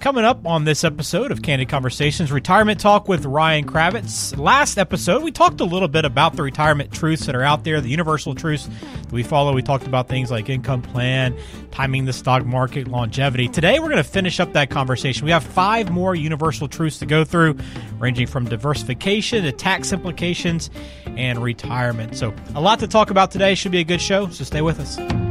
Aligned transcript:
Coming 0.00 0.24
up 0.24 0.46
on 0.46 0.64
this 0.64 0.82
episode 0.82 1.30
of 1.30 1.42
Candid 1.42 1.68
Conversations, 1.68 2.32
retirement 2.32 2.80
talk 2.80 3.06
with 3.06 3.26
Ryan 3.26 3.66
Cravitz. 3.66 4.34
Last 4.38 4.78
episode, 4.78 5.22
we 5.22 5.30
talked 5.30 5.60
a 5.60 5.66
little 5.66 5.88
bit 5.88 6.06
about 6.06 6.36
the 6.36 6.42
retirement 6.42 6.90
truths 6.90 7.26
that 7.26 7.34
are 7.34 7.42
out 7.42 7.64
there, 7.64 7.82
the 7.82 7.90
universal 7.90 8.34
truths 8.34 8.66
that 9.02 9.12
we 9.12 9.22
follow. 9.22 9.52
We 9.52 9.60
talked 9.60 9.86
about 9.86 10.08
things 10.08 10.30
like 10.30 10.48
income 10.48 10.80
plan, 10.80 11.36
timing 11.70 12.06
the 12.06 12.14
stock 12.14 12.46
market, 12.46 12.88
longevity. 12.88 13.46
Today, 13.48 13.78
we're 13.78 13.90
going 13.90 13.98
to 13.98 14.02
finish 14.02 14.40
up 14.40 14.54
that 14.54 14.70
conversation. 14.70 15.26
We 15.26 15.32
have 15.32 15.44
five 15.44 15.90
more 15.90 16.14
universal 16.14 16.66
truths 16.66 16.98
to 17.00 17.06
go 17.06 17.22
through, 17.22 17.58
ranging 17.98 18.26
from 18.26 18.46
diversification 18.46 19.44
to 19.44 19.52
tax 19.52 19.92
implications 19.92 20.70
and 21.08 21.42
retirement. 21.42 22.16
So, 22.16 22.32
a 22.54 22.60
lot 22.62 22.78
to 22.78 22.88
talk 22.88 23.10
about 23.10 23.32
today. 23.32 23.54
Should 23.54 23.72
be 23.72 23.80
a 23.80 23.84
good 23.84 24.00
show, 24.00 24.30
so 24.30 24.44
stay 24.44 24.62
with 24.62 24.80
us. 24.80 25.29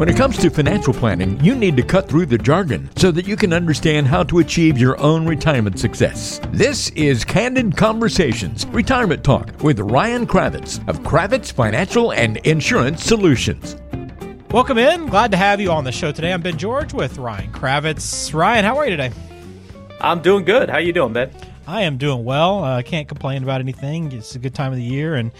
When 0.00 0.08
it 0.08 0.16
comes 0.16 0.38
to 0.38 0.48
financial 0.48 0.94
planning, 0.94 1.38
you 1.44 1.54
need 1.54 1.76
to 1.76 1.82
cut 1.82 2.08
through 2.08 2.24
the 2.24 2.38
jargon 2.38 2.88
so 2.96 3.10
that 3.10 3.28
you 3.28 3.36
can 3.36 3.52
understand 3.52 4.06
how 4.06 4.22
to 4.22 4.38
achieve 4.38 4.78
your 4.78 4.98
own 4.98 5.26
retirement 5.26 5.78
success. 5.78 6.40
This 6.52 6.88
is 6.92 7.22
Candid 7.22 7.76
Conversations, 7.76 8.66
Retirement 8.68 9.22
Talk 9.22 9.62
with 9.62 9.78
Ryan 9.78 10.26
Cravitz 10.26 10.78
of 10.88 11.00
Cravitz 11.00 11.52
Financial 11.52 12.14
and 12.14 12.38
Insurance 12.46 13.04
Solutions. 13.04 13.76
Welcome 14.50 14.78
in. 14.78 15.04
Glad 15.04 15.32
to 15.32 15.36
have 15.36 15.60
you 15.60 15.70
on 15.70 15.84
the 15.84 15.92
show 15.92 16.12
today. 16.12 16.32
I'm 16.32 16.40
Ben 16.40 16.56
George 16.56 16.94
with 16.94 17.18
Ryan 17.18 17.52
Cravitz. 17.52 18.32
Ryan, 18.32 18.64
how 18.64 18.78
are 18.78 18.86
you 18.86 18.96
today? 18.96 19.12
I'm 20.00 20.22
doing 20.22 20.46
good. 20.46 20.70
How 20.70 20.76
are 20.76 20.80
you 20.80 20.94
doing, 20.94 21.12
Ben? 21.12 21.30
I 21.66 21.82
am 21.82 21.98
doing 21.98 22.24
well. 22.24 22.64
I 22.64 22.78
uh, 22.78 22.82
can't 22.82 23.06
complain 23.06 23.42
about 23.42 23.60
anything. 23.60 24.12
It's 24.12 24.34
a 24.34 24.38
good 24.38 24.54
time 24.54 24.72
of 24.72 24.78
the 24.78 24.82
year 24.82 25.14
and 25.16 25.30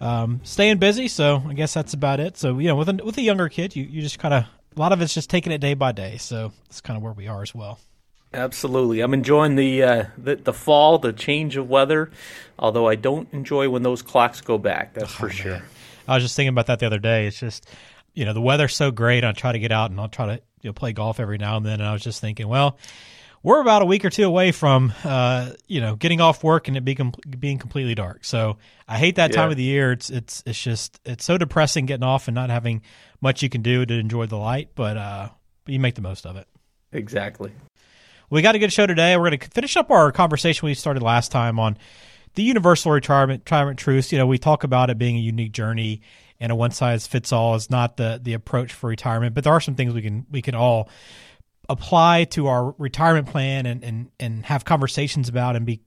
um, 0.00 0.40
staying 0.44 0.78
busy. 0.78 1.08
So 1.08 1.42
I 1.46 1.54
guess 1.54 1.74
that's 1.74 1.94
about 1.94 2.20
it. 2.20 2.36
So 2.36 2.58
you 2.58 2.68
know, 2.68 2.76
with 2.76 2.88
a, 2.88 2.94
with 3.04 3.16
a 3.18 3.22
younger 3.22 3.48
kid, 3.48 3.76
you, 3.76 3.84
you 3.84 4.02
just 4.02 4.18
kind 4.18 4.34
of 4.34 4.44
a 4.44 4.80
lot 4.80 4.92
of 4.92 5.00
it's 5.00 5.14
just 5.14 5.30
taking 5.30 5.52
it 5.52 5.58
day 5.58 5.74
by 5.74 5.92
day. 5.92 6.16
So 6.18 6.52
that's 6.64 6.80
kind 6.80 6.96
of 6.96 7.02
where 7.02 7.12
we 7.12 7.28
are 7.28 7.42
as 7.42 7.54
well. 7.54 7.78
Absolutely, 8.34 9.00
I'm 9.00 9.14
enjoying 9.14 9.54
the, 9.54 9.82
uh, 9.82 10.04
the 10.18 10.36
the 10.36 10.52
fall, 10.52 10.98
the 10.98 11.12
change 11.12 11.56
of 11.56 11.68
weather. 11.68 12.10
Although 12.58 12.86
I 12.86 12.94
don't 12.94 13.32
enjoy 13.32 13.68
when 13.68 13.82
those 13.82 14.02
clocks 14.02 14.40
go 14.40 14.58
back. 14.58 14.94
That's 14.94 15.12
oh, 15.14 15.18
for 15.18 15.26
man. 15.28 15.36
sure. 15.36 15.62
I 16.08 16.14
was 16.14 16.24
just 16.24 16.36
thinking 16.36 16.50
about 16.50 16.66
that 16.66 16.78
the 16.78 16.86
other 16.86 16.98
day. 16.98 17.26
It's 17.26 17.38
just 17.38 17.66
you 18.14 18.24
know 18.24 18.32
the 18.32 18.40
weather's 18.40 18.74
so 18.74 18.90
great. 18.90 19.24
I 19.24 19.32
try 19.32 19.52
to 19.52 19.58
get 19.58 19.72
out 19.72 19.90
and 19.90 20.00
I'll 20.00 20.08
try 20.08 20.26
to 20.26 20.42
you 20.62 20.68
know, 20.68 20.72
play 20.72 20.92
golf 20.92 21.20
every 21.20 21.38
now 21.38 21.56
and 21.56 21.64
then. 21.64 21.74
And 21.74 21.84
I 21.84 21.92
was 21.92 22.02
just 22.02 22.20
thinking, 22.20 22.48
well, 22.48 22.76
we're 23.46 23.60
about 23.60 23.80
a 23.80 23.84
week 23.84 24.04
or 24.04 24.10
two 24.10 24.24
away 24.24 24.50
from 24.50 24.92
uh, 25.04 25.52
you 25.68 25.80
know 25.80 25.94
getting 25.94 26.20
off 26.20 26.42
work 26.42 26.66
and 26.66 26.76
it 26.76 26.84
being 26.84 27.14
being 27.38 27.58
completely 27.58 27.94
dark. 27.94 28.24
So 28.24 28.58
I 28.88 28.98
hate 28.98 29.14
that 29.16 29.30
yeah. 29.30 29.36
time 29.36 29.50
of 29.52 29.56
the 29.56 29.62
year. 29.62 29.92
It's 29.92 30.10
it's 30.10 30.42
it's 30.44 30.60
just 30.60 31.00
it's 31.04 31.24
so 31.24 31.38
depressing 31.38 31.86
getting 31.86 32.02
off 32.02 32.26
and 32.26 32.34
not 32.34 32.50
having 32.50 32.82
much 33.20 33.44
you 33.44 33.48
can 33.48 33.62
do 33.62 33.86
to 33.86 33.94
enjoy 33.94 34.26
the 34.26 34.36
light. 34.36 34.70
But 34.74 34.96
uh, 34.96 35.28
you 35.64 35.78
make 35.78 35.94
the 35.94 36.02
most 36.02 36.26
of 36.26 36.34
it. 36.34 36.48
Exactly. 36.90 37.52
We 38.30 38.42
got 38.42 38.56
a 38.56 38.58
good 38.58 38.72
show 38.72 38.84
today. 38.84 39.16
We're 39.16 39.28
going 39.28 39.38
to 39.38 39.48
finish 39.50 39.76
up 39.76 39.92
our 39.92 40.10
conversation 40.10 40.66
we 40.66 40.74
started 40.74 41.00
last 41.00 41.30
time 41.30 41.60
on 41.60 41.78
the 42.34 42.42
universal 42.42 42.90
retirement 42.90 43.42
retirement 43.42 43.78
truths. 43.78 44.10
You 44.10 44.18
know, 44.18 44.26
we 44.26 44.38
talk 44.38 44.64
about 44.64 44.90
it 44.90 44.98
being 44.98 45.14
a 45.14 45.20
unique 45.20 45.52
journey 45.52 46.02
and 46.40 46.50
a 46.50 46.56
one 46.56 46.72
size 46.72 47.06
fits 47.06 47.32
all 47.32 47.54
is 47.54 47.70
not 47.70 47.96
the 47.96 48.18
the 48.20 48.32
approach 48.32 48.72
for 48.72 48.88
retirement, 48.88 49.36
but 49.36 49.44
there 49.44 49.52
are 49.52 49.60
some 49.60 49.76
things 49.76 49.94
we 49.94 50.02
can 50.02 50.26
we 50.32 50.42
can 50.42 50.56
all 50.56 50.88
apply 51.68 52.24
to 52.24 52.46
our 52.46 52.74
retirement 52.78 53.28
plan 53.28 53.66
and, 53.66 53.82
and, 53.82 54.10
and 54.20 54.44
have 54.46 54.64
conversations 54.64 55.28
about 55.28 55.56
and 55.56 55.66
be 55.66 55.80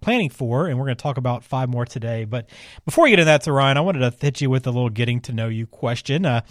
planning 0.00 0.30
for. 0.30 0.66
And 0.66 0.78
we're 0.78 0.86
going 0.86 0.96
to 0.96 1.02
talk 1.02 1.16
about 1.16 1.44
five 1.44 1.68
more 1.68 1.86
today. 1.86 2.24
But 2.24 2.48
before 2.84 3.04
we 3.04 3.10
get 3.10 3.18
into 3.18 3.26
that, 3.26 3.42
to 3.42 3.52
Ryan, 3.52 3.76
I 3.76 3.80
wanted 3.80 4.10
to 4.10 4.16
hit 4.20 4.40
you 4.40 4.50
with 4.50 4.66
a 4.66 4.70
little 4.70 4.90
getting 4.90 5.20
to 5.22 5.32
know 5.32 5.48
you 5.48 5.66
question. 5.66 6.26
Uh, 6.26 6.42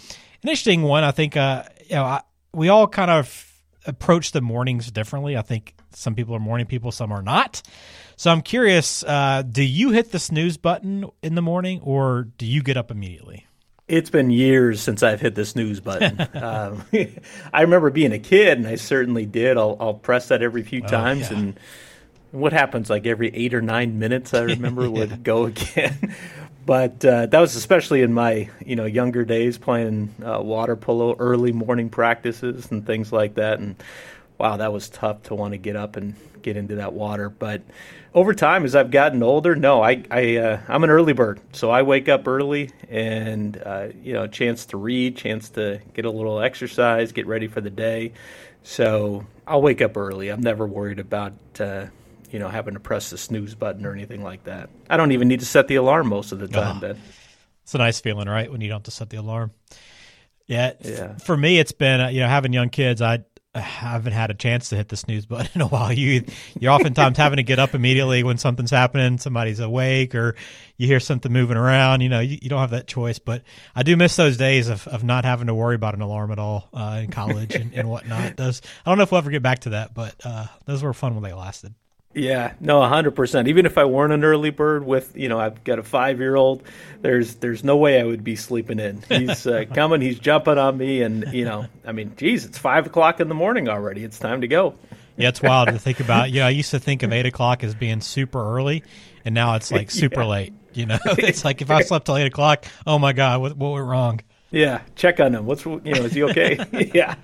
an 0.42 0.48
interesting 0.48 0.82
one. 0.82 1.04
I 1.04 1.12
think 1.12 1.36
uh, 1.36 1.64
you 1.88 1.96
know 1.96 2.04
I, 2.04 2.22
we 2.52 2.68
all 2.68 2.88
kind 2.88 3.10
of 3.10 3.48
approach 3.86 4.32
the 4.32 4.40
mornings 4.40 4.90
differently. 4.90 5.36
I 5.36 5.42
think 5.42 5.74
some 5.90 6.14
people 6.14 6.34
are 6.34 6.40
morning 6.40 6.66
people, 6.66 6.92
some 6.92 7.12
are 7.12 7.22
not. 7.22 7.62
So 8.16 8.30
I'm 8.30 8.42
curious, 8.42 9.02
uh, 9.04 9.42
do 9.42 9.62
you 9.62 9.90
hit 9.90 10.12
the 10.12 10.18
snooze 10.18 10.56
button 10.56 11.06
in 11.22 11.34
the 11.34 11.42
morning 11.42 11.80
or 11.80 12.28
do 12.38 12.46
you 12.46 12.62
get 12.62 12.76
up 12.76 12.90
immediately? 12.90 13.46
It's 13.92 14.08
been 14.08 14.30
years 14.30 14.80
since 14.80 15.02
I've 15.02 15.20
hit 15.20 15.34
the 15.34 15.44
snooze 15.44 15.78
button. 15.78 16.18
um, 16.42 16.82
I 17.52 17.60
remember 17.60 17.90
being 17.90 18.12
a 18.12 18.18
kid, 18.18 18.56
and 18.56 18.66
I 18.66 18.76
certainly 18.76 19.26
did. 19.26 19.58
I'll, 19.58 19.76
I'll 19.78 19.92
press 19.92 20.28
that 20.28 20.40
every 20.40 20.62
few 20.62 20.82
oh, 20.82 20.88
times, 20.88 21.30
yeah. 21.30 21.36
and 21.36 21.60
what 22.30 22.54
happens 22.54 22.88
like 22.88 23.06
every 23.06 23.28
eight 23.36 23.52
or 23.52 23.60
nine 23.60 23.98
minutes, 23.98 24.32
I 24.32 24.44
remember 24.44 24.84
yeah. 24.84 24.88
would 24.98 25.22
go 25.22 25.44
again. 25.44 26.16
but 26.64 27.04
uh, 27.04 27.26
that 27.26 27.38
was 27.38 27.54
especially 27.54 28.00
in 28.00 28.14
my 28.14 28.48
you 28.64 28.76
know 28.76 28.86
younger 28.86 29.26
days 29.26 29.58
playing 29.58 30.14
uh, 30.24 30.40
water 30.40 30.74
polo, 30.74 31.14
early 31.18 31.52
morning 31.52 31.90
practices 31.90 32.70
and 32.70 32.86
things 32.86 33.12
like 33.12 33.34
that, 33.34 33.58
and 33.58 33.76
wow, 34.42 34.56
that 34.56 34.72
was 34.72 34.88
tough 34.88 35.22
to 35.22 35.36
want 35.36 35.52
to 35.52 35.56
get 35.56 35.76
up 35.76 35.94
and 35.94 36.16
get 36.42 36.56
into 36.56 36.74
that 36.74 36.92
water. 36.92 37.30
But 37.30 37.62
over 38.12 38.34
time, 38.34 38.64
as 38.64 38.74
I've 38.74 38.90
gotten 38.90 39.22
older, 39.22 39.54
no, 39.54 39.80
I, 39.80 40.02
I 40.10 40.36
uh, 40.36 40.60
I'm 40.66 40.82
an 40.82 40.90
early 40.90 41.12
bird, 41.12 41.40
so 41.52 41.70
I 41.70 41.82
wake 41.82 42.08
up 42.08 42.26
early 42.26 42.70
and 42.90 43.56
uh, 43.64 43.88
you 44.02 44.14
know, 44.14 44.26
chance 44.26 44.66
to 44.66 44.76
read, 44.76 45.16
chance 45.16 45.50
to 45.50 45.80
get 45.94 46.06
a 46.06 46.10
little 46.10 46.40
exercise, 46.40 47.12
get 47.12 47.28
ready 47.28 47.46
for 47.46 47.60
the 47.60 47.70
day. 47.70 48.14
So 48.64 49.24
I'll 49.46 49.62
wake 49.62 49.80
up 49.80 49.96
early. 49.96 50.28
I'm 50.28 50.40
never 50.40 50.66
worried 50.66 50.98
about 50.98 51.34
uh, 51.60 51.86
you 52.32 52.40
know 52.40 52.48
having 52.48 52.74
to 52.74 52.80
press 52.80 53.10
the 53.10 53.18
snooze 53.18 53.54
button 53.54 53.86
or 53.86 53.92
anything 53.92 54.24
like 54.24 54.42
that. 54.44 54.70
I 54.90 54.96
don't 54.96 55.12
even 55.12 55.28
need 55.28 55.38
to 55.38 55.46
set 55.46 55.68
the 55.68 55.76
alarm 55.76 56.08
most 56.08 56.32
of 56.32 56.40
the 56.40 56.48
time. 56.48 56.78
Oh, 56.78 56.80
ben, 56.80 57.00
it's 57.62 57.76
a 57.76 57.78
nice 57.78 58.00
feeling, 58.00 58.28
right, 58.28 58.50
when 58.50 58.60
you 58.60 58.68
don't 58.68 58.78
have 58.78 58.84
to 58.84 58.90
set 58.90 59.08
the 59.08 59.18
alarm. 59.18 59.52
Yeah, 60.48 60.72
yeah. 60.80 61.16
for 61.18 61.36
me, 61.36 61.60
it's 61.60 61.70
been 61.70 62.00
uh, 62.00 62.08
you 62.08 62.18
know 62.18 62.28
having 62.28 62.52
young 62.52 62.70
kids. 62.70 63.00
I 63.00 63.20
I 63.54 63.60
haven't 63.60 64.12
had 64.12 64.30
a 64.30 64.34
chance 64.34 64.70
to 64.70 64.76
hit 64.76 64.88
the 64.88 64.96
snooze 64.96 65.26
button 65.26 65.50
in 65.54 65.60
a 65.60 65.66
while. 65.66 65.92
You 65.92 66.24
you're 66.58 66.72
oftentimes 66.72 67.18
having 67.18 67.36
to 67.36 67.42
get 67.42 67.58
up 67.58 67.74
immediately 67.74 68.22
when 68.22 68.38
something's 68.38 68.70
happening, 68.70 69.18
somebody's 69.18 69.60
awake, 69.60 70.14
or 70.14 70.36
you 70.78 70.86
hear 70.86 71.00
something 71.00 71.30
moving 71.30 71.58
around. 71.58 72.00
You 72.00 72.08
know, 72.08 72.20
you, 72.20 72.38
you 72.40 72.48
don't 72.48 72.60
have 72.60 72.70
that 72.70 72.86
choice. 72.86 73.18
But 73.18 73.42
I 73.76 73.82
do 73.82 73.94
miss 73.96 74.16
those 74.16 74.38
days 74.38 74.68
of, 74.68 74.88
of 74.88 75.04
not 75.04 75.26
having 75.26 75.48
to 75.48 75.54
worry 75.54 75.74
about 75.74 75.94
an 75.94 76.00
alarm 76.00 76.32
at 76.32 76.38
all 76.38 76.70
uh, 76.72 77.00
in 77.02 77.10
college 77.10 77.54
and, 77.54 77.74
and 77.74 77.90
whatnot. 77.90 78.36
Those 78.42 78.62
I 78.86 78.90
don't 78.90 78.96
know 78.96 79.04
if 79.04 79.12
we'll 79.12 79.18
ever 79.18 79.30
get 79.30 79.42
back 79.42 79.60
to 79.60 79.70
that, 79.70 79.92
but 79.92 80.14
uh, 80.24 80.46
those 80.64 80.82
were 80.82 80.94
fun 80.94 81.14
when 81.14 81.22
they 81.22 81.34
lasted. 81.34 81.74
Yeah, 82.14 82.52
no, 82.60 82.82
hundred 82.82 83.12
percent. 83.12 83.48
Even 83.48 83.64
if 83.64 83.78
I 83.78 83.84
weren't 83.84 84.12
an 84.12 84.22
early 84.22 84.50
bird 84.50 84.84
with, 84.84 85.16
you 85.16 85.28
know, 85.28 85.40
I've 85.40 85.64
got 85.64 85.78
a 85.78 85.82
five 85.82 86.20
year 86.20 86.36
old, 86.36 86.62
there's 87.00 87.36
there's 87.36 87.64
no 87.64 87.76
way 87.76 88.00
I 88.00 88.04
would 88.04 88.22
be 88.22 88.36
sleeping 88.36 88.78
in. 88.78 89.02
He's 89.08 89.46
uh, 89.46 89.64
coming, 89.74 90.00
he's 90.02 90.18
jumping 90.18 90.58
on 90.58 90.76
me, 90.76 91.02
and 91.02 91.32
you 91.32 91.44
know, 91.44 91.66
I 91.86 91.92
mean, 91.92 92.12
geez, 92.16 92.44
it's 92.44 92.58
five 92.58 92.86
o'clock 92.86 93.20
in 93.20 93.28
the 93.28 93.34
morning 93.34 93.68
already. 93.68 94.04
It's 94.04 94.18
time 94.18 94.42
to 94.42 94.48
go. 94.48 94.74
Yeah, 95.16 95.28
it's 95.28 95.42
wild 95.42 95.68
to 95.68 95.78
think 95.78 96.00
about. 96.00 96.30
Yeah, 96.32 96.46
I 96.46 96.50
used 96.50 96.70
to 96.70 96.78
think 96.78 97.02
of 97.02 97.12
eight 97.12 97.26
o'clock 97.26 97.64
as 97.64 97.74
being 97.74 98.00
super 98.00 98.56
early, 98.56 98.82
and 99.24 99.34
now 99.34 99.54
it's 99.54 99.70
like 99.72 99.90
super 99.90 100.20
yeah. 100.22 100.26
late. 100.26 100.54
You 100.74 100.86
know, 100.86 100.98
it's 101.04 101.44
like 101.44 101.62
if 101.62 101.70
I 101.70 101.82
slept 101.82 102.06
till 102.06 102.16
eight 102.16 102.26
o'clock, 102.26 102.64
oh 102.86 102.98
my 102.98 103.12
god, 103.12 103.40
what, 103.40 103.56
what 103.56 103.72
went 103.72 103.86
wrong? 103.86 104.20
Yeah, 104.52 104.82
check 104.96 105.18
on 105.18 105.34
him. 105.34 105.46
What's 105.46 105.64
you 105.64 105.80
know? 105.82 106.04
Is 106.04 106.12
he 106.12 106.22
okay? 106.24 106.58
yeah. 106.94 107.14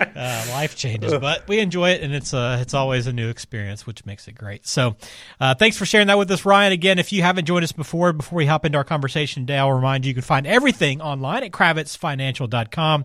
uh, 0.00 0.46
life 0.50 0.76
changes, 0.76 1.12
but 1.12 1.46
we 1.48 1.58
enjoy 1.58 1.90
it, 1.90 2.02
and 2.02 2.14
it's 2.14 2.32
uh, 2.32 2.58
it's 2.60 2.74
always 2.74 3.08
a 3.08 3.12
new 3.12 3.28
experience, 3.28 3.86
which 3.86 4.06
makes 4.06 4.28
it 4.28 4.36
great. 4.36 4.64
So, 4.64 4.94
uh, 5.40 5.56
thanks 5.56 5.76
for 5.76 5.84
sharing 5.84 6.06
that 6.06 6.16
with 6.16 6.30
us, 6.30 6.44
Ryan. 6.44 6.72
Again, 6.72 7.00
if 7.00 7.12
you 7.12 7.22
haven't 7.22 7.46
joined 7.46 7.64
us 7.64 7.72
before, 7.72 8.12
before 8.12 8.36
we 8.36 8.46
hop 8.46 8.64
into 8.64 8.78
our 8.78 8.84
conversation 8.84 9.42
today, 9.42 9.58
I'll 9.58 9.72
remind 9.72 10.04
you 10.04 10.10
you 10.10 10.14
can 10.14 10.22
find 10.22 10.46
everything 10.46 11.00
online 11.00 11.42
at 11.42 11.50
cravitzfinancial.com 11.50 13.04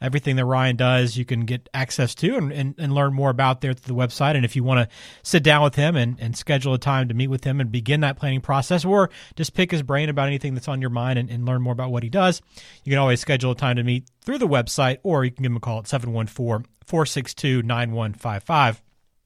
everything 0.00 0.36
that 0.36 0.44
Ryan 0.44 0.76
does, 0.76 1.16
you 1.16 1.24
can 1.24 1.40
get 1.40 1.68
access 1.74 2.14
to 2.16 2.36
and, 2.36 2.52
and, 2.52 2.74
and 2.78 2.94
learn 2.94 3.12
more 3.12 3.30
about 3.30 3.60
there 3.60 3.74
through 3.74 3.94
the 3.94 4.00
website. 4.00 4.34
And 4.34 4.44
if 4.44 4.56
you 4.56 4.64
want 4.64 4.88
to 4.88 4.96
sit 5.22 5.42
down 5.42 5.62
with 5.62 5.74
him 5.74 5.96
and, 5.96 6.18
and 6.20 6.36
schedule 6.36 6.74
a 6.74 6.78
time 6.78 7.08
to 7.08 7.14
meet 7.14 7.28
with 7.28 7.44
him 7.44 7.60
and 7.60 7.70
begin 7.70 8.00
that 8.00 8.16
planning 8.16 8.40
process, 8.40 8.84
or 8.84 9.10
just 9.36 9.54
pick 9.54 9.70
his 9.70 9.82
brain 9.82 10.08
about 10.08 10.26
anything 10.26 10.54
that's 10.54 10.68
on 10.68 10.80
your 10.80 10.90
mind 10.90 11.18
and, 11.18 11.30
and 11.30 11.44
learn 11.44 11.62
more 11.62 11.72
about 11.72 11.90
what 11.90 12.02
he 12.02 12.08
does, 12.08 12.40
you 12.84 12.90
can 12.90 12.98
always 12.98 13.20
schedule 13.20 13.52
a 13.52 13.56
time 13.56 13.76
to 13.76 13.82
meet 13.82 14.08
through 14.22 14.38
the 14.38 14.48
website, 14.48 14.98
or 15.02 15.24
you 15.24 15.30
can 15.30 15.42
give 15.42 15.52
him 15.52 15.56
a 15.56 15.60
call 15.60 15.78
at 15.78 15.86
714 15.86 16.66
462 16.84 17.62
9155. 17.62 18.82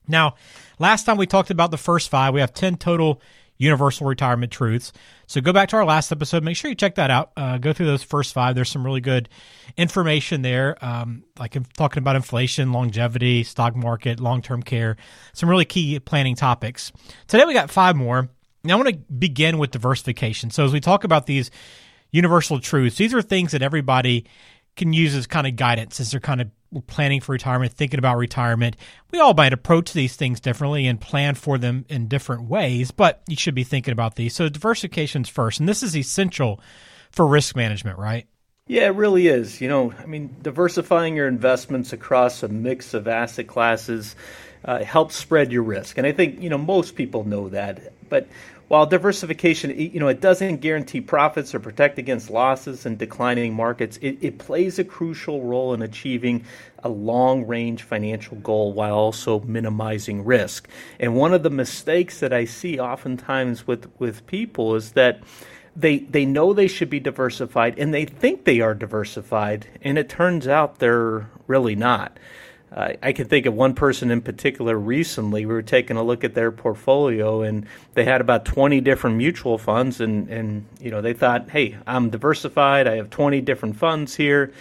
Now, 0.06 0.34
last 0.78 1.04
time 1.04 1.16
we 1.16 1.26
talked 1.26 1.50
about 1.50 1.70
the 1.70 1.78
first 1.78 2.10
five, 2.10 2.34
we 2.34 2.40
have 2.40 2.52
10 2.52 2.76
total 2.76 3.22
universal 3.56 4.06
retirement 4.06 4.52
truths. 4.52 4.92
So 5.26 5.40
go 5.40 5.52
back 5.52 5.68
to 5.70 5.76
our 5.76 5.84
last 5.84 6.10
episode. 6.12 6.42
Make 6.42 6.56
sure 6.56 6.68
you 6.68 6.74
check 6.74 6.96
that 6.96 7.10
out. 7.10 7.32
Uh, 7.36 7.58
go 7.58 7.72
through 7.72 7.86
those 7.86 8.02
first 8.02 8.32
five. 8.32 8.54
There's 8.54 8.68
some 8.68 8.84
really 8.84 9.00
good 9.00 9.28
information 9.76 10.42
there, 10.42 10.76
um, 10.84 11.24
like 11.38 11.56
talking 11.74 12.02
about 12.02 12.16
inflation, 12.16 12.72
longevity, 12.72 13.44
stock 13.44 13.76
market, 13.76 14.20
long 14.20 14.42
term 14.42 14.62
care, 14.62 14.96
some 15.32 15.48
really 15.48 15.64
key 15.64 15.98
planning 16.00 16.34
topics. 16.34 16.92
Today 17.26 17.44
we 17.44 17.54
got 17.54 17.70
five 17.70 17.96
more. 17.96 18.28
Now 18.64 18.74
I 18.74 18.76
want 18.76 18.88
to 18.88 19.12
begin 19.12 19.58
with 19.58 19.70
diversification. 19.70 20.50
So 20.50 20.64
as 20.64 20.72
we 20.72 20.80
talk 20.80 21.04
about 21.04 21.26
these 21.26 21.50
universal 22.10 22.60
truths, 22.60 22.96
these 22.96 23.14
are 23.14 23.22
things 23.22 23.52
that 23.52 23.62
everybody 23.62 24.26
can 24.76 24.92
use 24.92 25.14
as 25.14 25.26
kind 25.26 25.46
of 25.46 25.56
guidance 25.56 26.00
as 26.00 26.10
they're 26.10 26.20
kind 26.20 26.40
of 26.40 26.50
planning 26.82 27.20
for 27.20 27.32
retirement, 27.32 27.72
thinking 27.72 27.98
about 27.98 28.16
retirement. 28.16 28.76
We 29.10 29.18
all 29.18 29.34
might 29.34 29.52
approach 29.52 29.92
these 29.92 30.16
things 30.16 30.40
differently 30.40 30.86
and 30.86 31.00
plan 31.00 31.34
for 31.34 31.58
them 31.58 31.84
in 31.88 32.08
different 32.08 32.48
ways, 32.48 32.90
but 32.90 33.22
you 33.28 33.36
should 33.36 33.54
be 33.54 33.64
thinking 33.64 33.92
about 33.92 34.16
these. 34.16 34.34
So 34.34 34.48
diversification's 34.48 35.28
first, 35.28 35.60
and 35.60 35.68
this 35.68 35.82
is 35.82 35.96
essential 35.96 36.60
for 37.10 37.26
risk 37.26 37.56
management, 37.56 37.98
right? 37.98 38.26
Yeah, 38.66 38.86
it 38.86 38.94
really 38.94 39.28
is. 39.28 39.60
You 39.60 39.68
know, 39.68 39.92
I 39.98 40.06
mean, 40.06 40.34
diversifying 40.42 41.16
your 41.16 41.28
investments 41.28 41.92
across 41.92 42.42
a 42.42 42.48
mix 42.48 42.94
of 42.94 43.06
asset 43.06 43.46
classes 43.46 44.16
uh, 44.64 44.82
helps 44.82 45.16
spread 45.16 45.52
your 45.52 45.62
risk. 45.62 45.98
And 45.98 46.06
I 46.06 46.12
think, 46.12 46.40
you 46.40 46.48
know, 46.48 46.58
most 46.58 46.94
people 46.94 47.24
know 47.24 47.50
that. 47.50 47.92
But 48.14 48.28
while 48.68 48.86
diversification, 48.86 49.76
you 49.76 49.98
know, 49.98 50.06
it 50.06 50.20
doesn't 50.20 50.58
guarantee 50.58 51.00
profits 51.00 51.52
or 51.52 51.58
protect 51.58 51.98
against 51.98 52.30
losses 52.30 52.86
in 52.86 52.96
declining 52.96 53.54
markets, 53.54 53.96
it, 54.00 54.18
it 54.20 54.38
plays 54.38 54.78
a 54.78 54.84
crucial 54.84 55.42
role 55.42 55.74
in 55.74 55.82
achieving 55.82 56.44
a 56.84 56.88
long 56.88 57.44
range 57.44 57.82
financial 57.82 58.36
goal 58.36 58.72
while 58.72 58.94
also 58.94 59.40
minimizing 59.40 60.24
risk. 60.24 60.68
And 61.00 61.16
one 61.16 61.34
of 61.34 61.42
the 61.42 61.50
mistakes 61.50 62.20
that 62.20 62.32
I 62.32 62.44
see 62.44 62.78
oftentimes 62.78 63.66
with, 63.66 63.90
with 63.98 64.24
people 64.28 64.76
is 64.76 64.92
that 64.92 65.20
they 65.74 65.98
they 65.98 66.24
know 66.24 66.52
they 66.52 66.68
should 66.68 66.88
be 66.88 67.00
diversified 67.00 67.76
and 67.80 67.92
they 67.92 68.04
think 68.04 68.44
they 68.44 68.60
are 68.60 68.74
diversified 68.74 69.66
and 69.82 69.98
it 69.98 70.08
turns 70.08 70.46
out 70.46 70.78
they're 70.78 71.28
really 71.48 71.74
not 71.74 72.16
I 72.76 73.12
can 73.12 73.28
think 73.28 73.46
of 73.46 73.54
one 73.54 73.74
person 73.74 74.10
in 74.10 74.20
particular 74.20 74.76
recently. 74.76 75.46
We 75.46 75.54
were 75.54 75.62
taking 75.62 75.96
a 75.96 76.02
look 76.02 76.24
at 76.24 76.34
their 76.34 76.50
portfolio, 76.50 77.42
and 77.42 77.66
they 77.94 78.04
had 78.04 78.20
about 78.20 78.44
20 78.44 78.80
different 78.80 79.16
mutual 79.16 79.58
funds, 79.58 80.00
and, 80.00 80.28
and 80.28 80.66
you 80.80 80.90
know 80.90 81.00
they 81.00 81.12
thought, 81.12 81.50
"Hey, 81.50 81.76
I'm 81.86 82.10
diversified. 82.10 82.88
I 82.88 82.96
have 82.96 83.10
20 83.10 83.40
different 83.42 83.76
funds 83.76 84.16
here." 84.16 84.52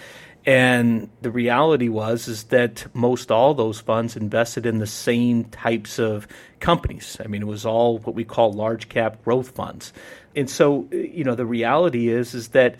And 0.45 1.09
the 1.21 1.31
reality 1.31 1.87
was 1.87 2.27
is 2.27 2.43
that 2.45 2.85
most 2.93 3.31
all 3.31 3.53
those 3.53 3.79
funds 3.79 4.17
invested 4.17 4.65
in 4.65 4.79
the 4.79 4.87
same 4.87 5.45
types 5.45 5.99
of 5.99 6.27
companies. 6.59 7.17
I 7.23 7.27
mean, 7.27 7.41
it 7.41 7.47
was 7.47 7.65
all 7.65 7.99
what 7.99 8.13
we 8.13 8.25
call 8.25 8.51
large 8.51 8.89
cap 8.89 9.23
growth 9.23 9.51
funds. 9.51 9.93
And 10.35 10.49
so, 10.49 10.87
you 10.91 11.23
know, 11.23 11.35
the 11.35 11.45
reality 11.45 12.09
is 12.09 12.33
is 12.33 12.49
that 12.49 12.75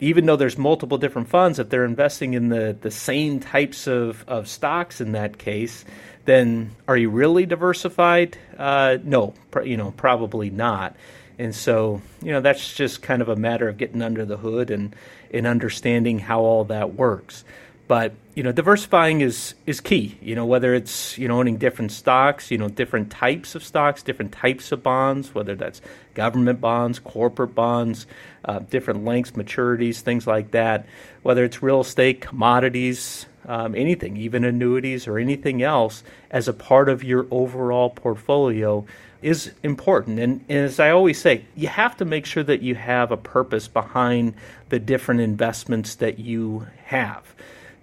even 0.00 0.26
though 0.26 0.36
there's 0.36 0.58
multiple 0.58 0.98
different 0.98 1.28
funds, 1.28 1.58
if 1.58 1.68
they're 1.68 1.84
investing 1.84 2.34
in 2.34 2.48
the, 2.48 2.76
the 2.80 2.90
same 2.90 3.40
types 3.40 3.86
of, 3.86 4.24
of 4.28 4.48
stocks 4.48 5.00
in 5.00 5.12
that 5.12 5.38
case, 5.38 5.84
then 6.26 6.72
are 6.86 6.96
you 6.96 7.08
really 7.08 7.46
diversified? 7.46 8.36
Uh, 8.58 8.98
no, 9.02 9.32
pr- 9.50 9.62
you 9.62 9.76
know, 9.76 9.92
probably 9.92 10.50
not. 10.50 10.96
And 11.38 11.54
so, 11.54 12.02
you 12.22 12.32
know, 12.32 12.40
that's 12.40 12.74
just 12.74 13.02
kind 13.02 13.22
of 13.22 13.28
a 13.28 13.36
matter 13.36 13.68
of 13.68 13.76
getting 13.76 14.02
under 14.02 14.24
the 14.24 14.36
hood 14.36 14.70
and, 14.70 14.94
and 15.32 15.46
understanding 15.46 16.18
how 16.18 16.40
all 16.40 16.64
that 16.64 16.94
works. 16.94 17.44
But 17.88 18.14
you 18.34 18.42
know, 18.42 18.52
diversifying 18.52 19.20
is 19.20 19.54
is 19.64 19.80
key. 19.80 20.18
You 20.20 20.34
know, 20.34 20.44
whether 20.44 20.74
it's 20.74 21.16
you 21.16 21.28
know 21.28 21.38
owning 21.38 21.56
different 21.56 21.92
stocks, 21.92 22.50
you 22.50 22.58
know, 22.58 22.68
different 22.68 23.10
types 23.10 23.54
of 23.54 23.62
stocks, 23.62 24.02
different 24.02 24.32
types 24.32 24.72
of 24.72 24.82
bonds, 24.82 25.34
whether 25.34 25.54
that's 25.54 25.80
government 26.14 26.60
bonds, 26.60 26.98
corporate 26.98 27.54
bonds, 27.54 28.06
uh, 28.44 28.58
different 28.58 29.04
lengths, 29.04 29.32
maturities, 29.32 30.00
things 30.00 30.26
like 30.26 30.50
that. 30.50 30.86
Whether 31.22 31.44
it's 31.44 31.62
real 31.62 31.80
estate, 31.80 32.20
commodities, 32.20 33.26
um, 33.46 33.74
anything, 33.74 34.16
even 34.16 34.44
annuities 34.44 35.06
or 35.06 35.18
anything 35.18 35.62
else, 35.62 36.02
as 36.30 36.48
a 36.48 36.52
part 36.52 36.88
of 36.88 37.04
your 37.04 37.26
overall 37.30 37.90
portfolio 37.90 38.84
is 39.22 39.52
important. 39.62 40.18
And, 40.18 40.44
and, 40.48 40.58
as 40.58 40.78
I 40.78 40.90
always 40.90 41.20
say, 41.20 41.44
you 41.54 41.68
have 41.68 41.96
to 41.98 42.04
make 42.04 42.26
sure 42.26 42.42
that 42.42 42.62
you 42.62 42.74
have 42.74 43.10
a 43.12 43.16
purpose 43.16 43.68
behind 43.68 44.34
the 44.68 44.78
different 44.78 45.20
investments 45.20 45.94
that 45.96 46.18
you 46.18 46.66
have. 46.84 47.34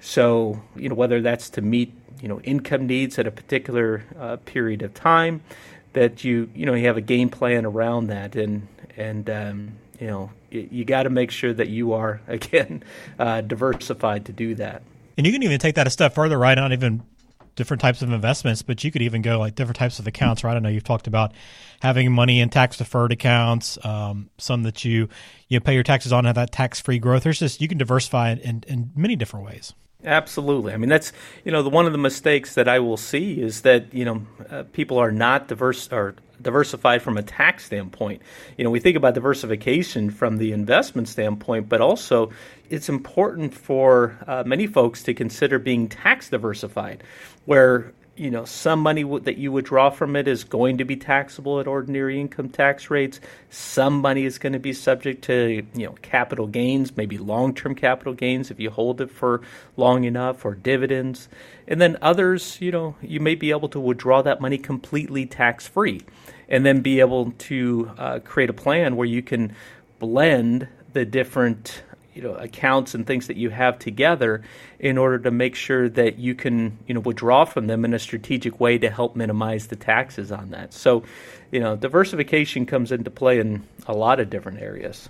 So, 0.05 0.61
you 0.75 0.89
know, 0.89 0.95
whether 0.95 1.21
that's 1.21 1.49
to 1.51 1.61
meet, 1.61 1.93
you 2.21 2.27
know, 2.27 2.41
income 2.41 2.87
needs 2.87 3.17
at 3.17 3.25
a 3.25 3.31
particular 3.31 4.03
uh, 4.19 4.35
period 4.35 4.81
of 4.81 4.93
time, 4.93 5.41
that 5.93 6.25
you, 6.25 6.49
you 6.53 6.65
know, 6.65 6.73
you 6.73 6.87
have 6.87 6.97
a 6.97 7.01
game 7.01 7.29
plan 7.29 7.65
around 7.65 8.07
that, 8.07 8.35
and 8.35 8.67
and 8.97 9.29
um, 9.29 9.71
you 10.01 10.07
know, 10.07 10.29
you, 10.51 10.67
you 10.69 10.85
got 10.85 11.03
to 11.03 11.09
make 11.09 11.31
sure 11.31 11.53
that 11.53 11.69
you 11.69 11.93
are 11.93 12.19
again 12.27 12.83
uh, 13.17 13.39
diversified 13.41 14.25
to 14.25 14.33
do 14.33 14.55
that. 14.55 14.83
And 15.17 15.25
you 15.25 15.31
can 15.31 15.41
even 15.41 15.57
take 15.57 15.75
that 15.75 15.87
a 15.87 15.89
step 15.89 16.13
further, 16.13 16.37
right? 16.37 16.57
On 16.57 16.73
even 16.73 17.03
different 17.55 17.79
types 17.79 18.01
of 18.01 18.11
investments, 18.11 18.61
but 18.61 18.83
you 18.83 18.91
could 18.91 19.03
even 19.03 19.21
go 19.21 19.39
like 19.39 19.55
different 19.55 19.77
types 19.77 19.99
of 19.99 20.07
accounts, 20.07 20.43
right? 20.43 20.57
I 20.57 20.59
know 20.59 20.67
you've 20.67 20.83
talked 20.83 21.07
about 21.07 21.31
having 21.81 22.11
money 22.11 22.41
in 22.41 22.49
tax 22.49 22.75
deferred 22.75 23.13
accounts, 23.13 23.77
um, 23.85 24.29
some 24.37 24.63
that 24.63 24.83
you 24.83 25.07
you 25.47 25.61
pay 25.61 25.75
your 25.75 25.83
taxes 25.83 26.11
on 26.11 26.25
have 26.25 26.35
that 26.35 26.51
tax 26.51 26.81
free 26.81 26.99
growth. 26.99 27.23
There's 27.23 27.39
just 27.39 27.61
you 27.61 27.69
can 27.69 27.77
diversify 27.77 28.33
in, 28.33 28.65
in 28.67 28.91
many 28.97 29.15
different 29.15 29.45
ways. 29.45 29.73
Absolutely. 30.05 30.73
I 30.73 30.77
mean, 30.77 30.89
that's 30.89 31.13
you 31.45 31.51
know 31.51 31.63
the, 31.63 31.69
one 31.69 31.85
of 31.85 31.91
the 31.93 31.97
mistakes 31.97 32.55
that 32.55 32.67
I 32.67 32.79
will 32.79 32.97
see 32.97 33.41
is 33.41 33.61
that 33.61 33.93
you 33.93 34.05
know 34.05 34.25
uh, 34.49 34.63
people 34.73 34.97
are 34.97 35.11
not 35.11 35.47
diverse 35.47 35.89
or 35.91 36.15
diversified 36.41 37.01
from 37.01 37.17
a 37.17 37.23
tax 37.23 37.65
standpoint. 37.65 38.21
You 38.57 38.65
know, 38.65 38.69
we 38.69 38.79
think 38.79 38.97
about 38.97 39.13
diversification 39.13 40.09
from 40.09 40.37
the 40.37 40.51
investment 40.51 41.07
standpoint, 41.07 41.69
but 41.69 41.79
also 41.79 42.31
it's 42.69 42.89
important 42.89 43.53
for 43.53 44.17
uh, 44.27 44.43
many 44.45 44.67
folks 44.67 45.03
to 45.03 45.13
consider 45.13 45.57
being 45.57 45.87
tax 45.87 46.29
diversified, 46.29 47.03
where 47.45 47.93
you 48.15 48.29
know 48.29 48.45
some 48.45 48.79
money 48.79 49.01
w- 49.01 49.23
that 49.23 49.37
you 49.37 49.51
withdraw 49.51 49.89
from 49.89 50.15
it 50.15 50.27
is 50.27 50.43
going 50.43 50.77
to 50.77 50.85
be 50.85 50.95
taxable 50.95 51.59
at 51.59 51.67
ordinary 51.67 52.19
income 52.19 52.49
tax 52.49 52.89
rates. 52.89 53.19
Some 53.49 54.01
money 54.01 54.25
is 54.25 54.37
going 54.37 54.53
to 54.53 54.59
be 54.59 54.73
subject 54.73 55.23
to 55.25 55.65
you 55.73 55.85
know 55.85 55.95
capital 56.01 56.47
gains 56.47 56.95
maybe 56.95 57.17
long-term 57.17 57.75
capital 57.75 58.13
gains 58.13 58.51
if 58.51 58.59
you 58.59 58.69
hold 58.69 59.01
it 59.01 59.09
for 59.09 59.41
long 59.77 60.03
enough 60.03 60.45
or 60.45 60.53
dividends. 60.55 61.27
And 61.67 61.81
then 61.81 61.97
others 62.01 62.59
you 62.61 62.71
know 62.71 62.95
you 63.01 63.19
may 63.19 63.35
be 63.35 63.51
able 63.51 63.69
to 63.69 63.79
withdraw 63.79 64.21
that 64.21 64.41
money 64.41 64.57
completely 64.57 65.25
tax 65.25 65.67
free 65.67 66.01
and 66.47 66.65
then 66.65 66.81
be 66.81 66.99
able 66.99 67.31
to 67.31 67.91
uh, 67.97 68.19
create 68.19 68.49
a 68.49 68.53
plan 68.53 68.95
where 68.95 69.07
you 69.07 69.23
can 69.23 69.55
blend 69.99 70.67
the 70.93 71.05
different 71.05 71.81
you 72.13 72.21
know 72.21 72.35
accounts 72.35 72.93
and 72.93 73.05
things 73.05 73.27
that 73.27 73.37
you 73.37 73.49
have 73.49 73.79
together 73.79 74.43
in 74.79 74.97
order 74.97 75.19
to 75.19 75.31
make 75.31 75.55
sure 75.55 75.89
that 75.89 76.19
you 76.19 76.35
can 76.35 76.77
you 76.87 76.93
know 76.93 76.99
withdraw 76.99 77.45
from 77.45 77.67
them 77.67 77.85
in 77.85 77.93
a 77.93 77.99
strategic 77.99 78.59
way 78.59 78.77
to 78.77 78.89
help 78.89 79.15
minimize 79.15 79.67
the 79.67 79.75
taxes 79.75 80.31
on 80.31 80.51
that. 80.51 80.73
So 80.73 81.03
you 81.51 81.59
know 81.59 81.75
diversification 81.75 82.65
comes 82.65 82.91
into 82.91 83.09
play 83.09 83.39
in 83.39 83.63
a 83.87 83.93
lot 83.93 84.19
of 84.19 84.29
different 84.29 84.61
areas. 84.61 85.09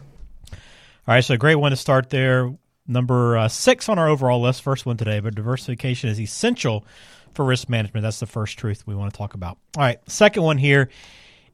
All 0.52 0.60
right 1.08 1.24
so 1.24 1.34
a 1.34 1.38
great 1.38 1.56
one 1.56 1.72
to 1.72 1.78
start 1.78 2.10
there. 2.10 2.54
Number 2.86 3.38
uh, 3.38 3.48
six 3.48 3.88
on 3.88 3.98
our 3.98 4.10
overall 4.10 4.42
list. 4.42 4.62
First 4.62 4.86
one 4.86 4.98
today 4.98 5.20
but 5.20 5.36
diversification 5.36 6.10
is 6.10 6.20
essential 6.20 6.86
for 7.34 7.46
risk 7.46 7.70
management. 7.70 8.04
That's 8.04 8.20
the 8.20 8.28
first 8.28 8.58
truth 8.58 8.86
we 8.86 8.96
want 8.96 9.12
to 9.14 9.18
talk 9.18 9.34
about. 9.34 9.58
All 9.78 9.84
right 9.84 10.00
second 10.10 10.44
one 10.44 10.58
here 10.58 10.90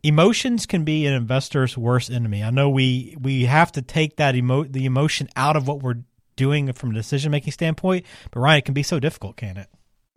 emotions 0.03 0.65
can 0.65 0.83
be 0.83 1.05
an 1.05 1.13
investor's 1.13 1.77
worst 1.77 2.09
enemy. 2.09 2.43
I 2.43 2.49
know 2.49 2.69
we 2.69 3.15
we 3.19 3.45
have 3.45 3.71
to 3.73 3.81
take 3.81 4.17
that 4.17 4.35
emo 4.35 4.63
the 4.63 4.85
emotion 4.85 5.29
out 5.35 5.55
of 5.55 5.67
what 5.67 5.81
we're 5.81 6.01
doing 6.35 6.71
from 6.73 6.91
a 6.91 6.93
decision 6.93 7.31
making 7.31 7.51
standpoint, 7.51 8.05
but 8.31 8.39
Ryan, 8.39 8.59
it 8.59 8.65
can 8.65 8.73
be 8.73 8.83
so 8.83 8.99
difficult, 8.99 9.35
can 9.35 9.57
it? 9.57 9.67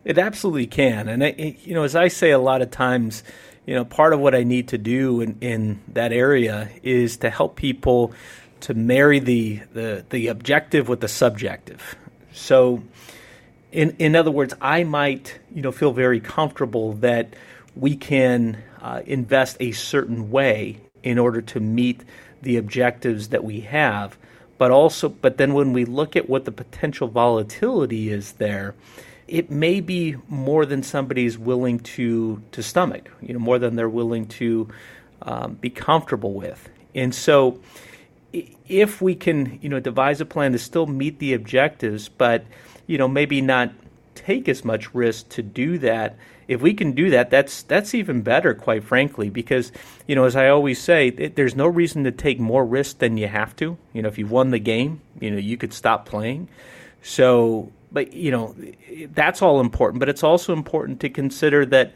It 0.05 0.17
absolutely 0.17 0.67
can, 0.67 1.07
and 1.07 1.23
I, 1.23 1.55
you 1.63 1.73
know, 1.73 1.83
as 1.83 1.95
I 1.95 2.09
say 2.09 2.31
a 2.31 2.39
lot 2.39 2.61
of 2.61 2.71
times, 2.71 3.23
you 3.65 3.73
know, 3.73 3.85
part 3.85 4.13
of 4.13 4.19
what 4.19 4.35
I 4.35 4.43
need 4.43 4.67
to 4.69 4.77
do 4.77 5.21
in, 5.21 5.37
in 5.39 5.81
that 5.89 6.11
area 6.11 6.69
is 6.81 7.17
to 7.17 7.29
help 7.29 7.55
people 7.55 8.13
to 8.61 8.73
marry 8.73 9.19
the 9.19 9.61
the 9.73 10.05
the 10.09 10.27
objective 10.27 10.89
with 10.89 11.01
the 11.01 11.07
subjective. 11.07 11.95
So, 12.33 12.83
in 13.71 13.95
in 13.99 14.15
other 14.15 14.31
words, 14.31 14.53
I 14.61 14.83
might 14.83 15.39
you 15.53 15.61
know 15.61 15.71
feel 15.71 15.93
very 15.93 16.19
comfortable 16.19 16.93
that 16.93 17.33
we 17.75 17.95
can 17.95 18.57
uh, 18.83 19.01
invest 19.05 19.57
a 19.59 19.71
certain 19.71 20.29
way 20.29 20.77
in 21.01 21.17
order 21.17 21.41
to 21.41 21.59
meet 21.59 22.03
the 22.41 22.57
objectives 22.57 23.29
that 23.29 23.43
we 23.43 23.61
have. 23.61 24.17
But 24.57 24.71
also, 24.71 25.09
but 25.09 25.37
then 25.37 25.53
when 25.53 25.73
we 25.73 25.85
look 25.85 26.15
at 26.15 26.29
what 26.29 26.45
the 26.45 26.51
potential 26.51 27.07
volatility 27.07 28.09
is 28.09 28.33
there, 28.33 28.75
it 29.27 29.49
may 29.49 29.79
be 29.79 30.17
more 30.27 30.65
than 30.65 30.83
somebody's 30.83 31.37
willing 31.37 31.79
to 31.79 32.43
to 32.51 32.61
stomach. 32.61 33.09
You 33.21 33.33
know, 33.33 33.39
more 33.39 33.57
than 33.57 33.75
they're 33.75 33.89
willing 33.89 34.27
to 34.27 34.67
um, 35.21 35.55
be 35.55 35.69
comfortable 35.69 36.33
with. 36.33 36.69
And 36.93 37.15
so, 37.15 37.59
if 38.67 39.01
we 39.01 39.15
can, 39.15 39.59
you 39.61 39.69
know, 39.69 39.79
devise 39.79 40.21
a 40.21 40.25
plan 40.25 40.51
to 40.51 40.59
still 40.59 40.85
meet 40.85 41.19
the 41.19 41.33
objectives, 41.33 42.09
but 42.09 42.45
you 42.85 42.97
know, 42.97 43.07
maybe 43.07 43.41
not 43.41 43.71
take 44.13 44.47
as 44.47 44.63
much 44.63 44.93
risk 44.93 45.29
to 45.29 45.41
do 45.41 45.77
that 45.79 46.17
if 46.47 46.61
we 46.61 46.73
can 46.73 46.91
do 46.91 47.09
that, 47.11 47.29
that's 47.29 47.63
that's 47.63 47.93
even 47.93 48.21
better, 48.21 48.53
quite 48.53 48.83
frankly, 48.83 49.29
because 49.29 49.71
you 50.07 50.15
know, 50.15 50.25
as 50.25 50.35
I 50.35 50.49
always 50.49 50.81
say, 50.81 51.07
it, 51.09 51.35
there's 51.35 51.55
no 51.55 51.67
reason 51.67 52.03
to 52.03 52.11
take 52.11 52.39
more 52.39 52.65
risk 52.65 52.99
than 52.99 53.17
you 53.17 53.27
have 53.27 53.55
to. 53.57 53.77
You 53.93 54.01
know, 54.01 54.09
if 54.09 54.17
you've 54.17 54.31
won 54.31 54.51
the 54.51 54.59
game, 54.59 55.01
you 55.19 55.31
know, 55.31 55.37
you 55.37 55.57
could 55.57 55.73
stop 55.73 56.05
playing. 56.05 56.49
So, 57.01 57.71
but 57.91 58.13
you 58.13 58.31
know, 58.31 58.55
that's 59.13 59.41
all 59.41 59.59
important. 59.59 59.99
But 59.99 60.09
it's 60.09 60.23
also 60.23 60.53
important 60.53 60.99
to 61.01 61.09
consider 61.09 61.65
that 61.67 61.93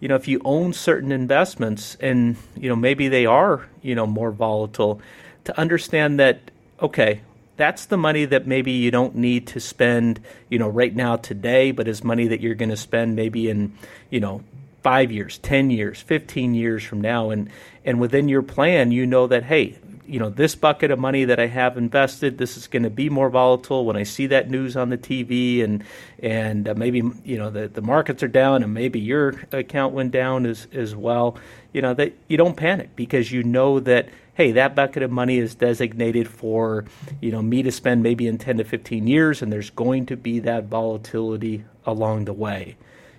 you 0.00 0.08
know 0.08 0.16
if 0.16 0.28
you 0.28 0.40
own 0.44 0.72
certain 0.72 1.12
investments 1.12 1.96
and 2.00 2.36
you 2.56 2.68
know 2.68 2.76
maybe 2.76 3.08
they 3.08 3.26
are 3.26 3.68
you 3.82 3.94
know 3.94 4.06
more 4.06 4.30
volatile, 4.30 5.00
to 5.44 5.58
understand 5.58 6.18
that 6.20 6.50
okay, 6.80 7.20
that's 7.56 7.86
the 7.86 7.96
money 7.96 8.24
that 8.24 8.46
maybe 8.46 8.72
you 8.72 8.90
don't 8.90 9.14
need 9.14 9.46
to 9.48 9.60
spend, 9.60 10.20
you 10.48 10.58
know, 10.58 10.68
right 10.68 10.94
now 10.94 11.16
today, 11.16 11.70
but 11.70 11.88
is 11.88 12.02
money 12.02 12.26
that 12.28 12.40
you're 12.40 12.54
going 12.54 12.70
to 12.70 12.76
spend 12.76 13.16
maybe 13.16 13.48
in, 13.48 13.72
you 14.10 14.20
know, 14.20 14.42
five 14.82 15.10
years, 15.10 15.38
ten 15.38 15.70
years, 15.70 16.00
fifteen 16.00 16.54
years 16.54 16.84
from 16.84 17.00
now, 17.00 17.30
and 17.30 17.48
and 17.84 18.00
within 18.00 18.28
your 18.28 18.42
plan, 18.42 18.92
you 18.92 19.06
know 19.06 19.26
that 19.26 19.44
hey, 19.44 19.78
you 20.06 20.18
know, 20.18 20.30
this 20.30 20.54
bucket 20.54 20.90
of 20.90 20.98
money 20.98 21.24
that 21.24 21.38
I 21.38 21.46
have 21.46 21.76
invested, 21.76 22.38
this 22.38 22.56
is 22.56 22.66
going 22.66 22.82
to 22.82 22.90
be 22.90 23.08
more 23.08 23.30
volatile 23.30 23.84
when 23.84 23.96
I 23.96 24.02
see 24.02 24.26
that 24.28 24.50
news 24.50 24.76
on 24.76 24.90
the 24.90 24.98
TV 24.98 25.62
and 25.62 25.84
and 26.20 26.68
uh, 26.68 26.74
maybe 26.74 27.02
you 27.24 27.36
know 27.36 27.50
the 27.50 27.68
the 27.68 27.82
markets 27.82 28.22
are 28.22 28.28
down 28.28 28.62
and 28.62 28.72
maybe 28.72 29.00
your 29.00 29.34
account 29.52 29.94
went 29.94 30.12
down 30.12 30.46
as 30.46 30.66
as 30.72 30.94
well. 30.94 31.36
You 31.72 31.82
know 31.82 31.94
that 31.94 32.14
you 32.28 32.36
don't 32.36 32.56
panic 32.56 32.96
because 32.96 33.32
you 33.32 33.42
know 33.42 33.80
that 33.80 34.08
hey, 34.34 34.52
that 34.52 34.74
bucket 34.74 35.02
of 35.02 35.10
money 35.10 35.38
is 35.38 35.54
designated 35.54 36.28
for, 36.28 36.84
you 37.20 37.30
know, 37.30 37.40
me 37.40 37.62
to 37.62 37.70
spend 37.70 38.02
maybe 38.02 38.26
in 38.26 38.36
10 38.36 38.58
to 38.58 38.64
15 38.64 39.06
years, 39.06 39.40
and 39.40 39.52
there's 39.52 39.70
going 39.70 40.04
to 40.06 40.16
be 40.16 40.40
that 40.40 40.64
volatility 40.64 41.64
along 41.86 42.24
the 42.24 42.32
way. 42.32 42.76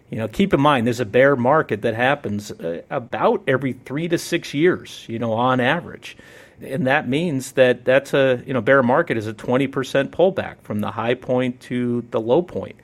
You 0.09 0.19
know, 0.19 0.27
keep 0.27 0.53
in 0.53 0.61
mind 0.61 0.85
there's 0.85 0.99
a 0.99 1.05
bear 1.05 1.35
market 1.35 1.81
that 1.81 1.95
happens 1.95 2.51
uh, 2.51 2.81
about 2.89 3.43
every 3.47 3.73
three 3.73 4.07
to 4.07 4.17
six 4.17 4.53
years, 4.53 5.05
you 5.09 5.17
know, 5.17 5.33
on 5.33 5.59
average. 5.59 6.15
And 6.61 6.87
that 6.87 7.07
means 7.07 7.53
that 7.53 7.85
that's 7.85 8.13
a, 8.13 8.41
you 8.45 8.53
know, 8.53 8.61
bear 8.61 8.81
market 8.81 9.17
is 9.17 9.27
a 9.27 9.33
20% 9.33 9.69
pullback 10.09 10.61
from 10.61 10.79
the 10.79 10.91
high 10.91 11.15
point 11.15 11.59
to 11.61 12.05
the 12.11 12.19
low 12.19 12.41
point. 12.41 12.77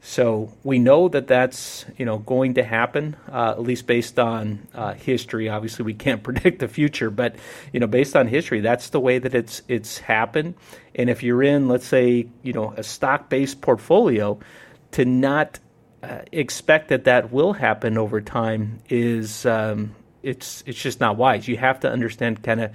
So 0.00 0.52
we 0.62 0.78
know 0.78 1.08
that 1.08 1.26
that's 1.26 1.84
you 1.96 2.04
know 2.04 2.18
going 2.18 2.54
to 2.54 2.62
happen, 2.62 3.16
uh, 3.30 3.50
at 3.50 3.62
least 3.62 3.86
based 3.86 4.18
on 4.18 4.66
uh, 4.72 4.94
history. 4.94 5.48
Obviously, 5.48 5.84
we 5.84 5.94
can't 5.94 6.22
predict 6.28 6.60
the 6.60 6.68
future, 6.68 7.10
but 7.10 7.34
you 7.72 7.80
know 7.80 7.86
based 7.86 8.14
on 8.14 8.26
history, 8.28 8.60
that's 8.60 8.90
the 8.90 9.00
way 9.00 9.18
that 9.18 9.34
it's 9.34 9.62
it's 9.68 9.98
happened. 9.98 10.54
And 10.94 11.10
if 11.10 11.22
you're 11.22 11.42
in, 11.42 11.68
let's 11.68 11.86
say, 11.86 12.28
you 12.42 12.52
know, 12.52 12.72
a 12.76 12.82
stock-based 12.82 13.60
portfolio, 13.60 14.38
to 14.92 15.04
not 15.04 15.58
uh, 16.02 16.20
expect 16.32 16.88
that 16.88 17.04
that 17.04 17.32
will 17.32 17.52
happen 17.52 17.98
over 17.98 18.20
time 18.20 18.78
is 18.88 19.44
um, 19.46 19.94
it's 20.22 20.62
it's 20.64 20.80
just 20.80 21.00
not 21.00 21.16
wise. 21.16 21.48
You 21.48 21.56
have 21.56 21.80
to 21.80 21.90
understand 21.90 22.42
kind 22.42 22.60
of 22.60 22.70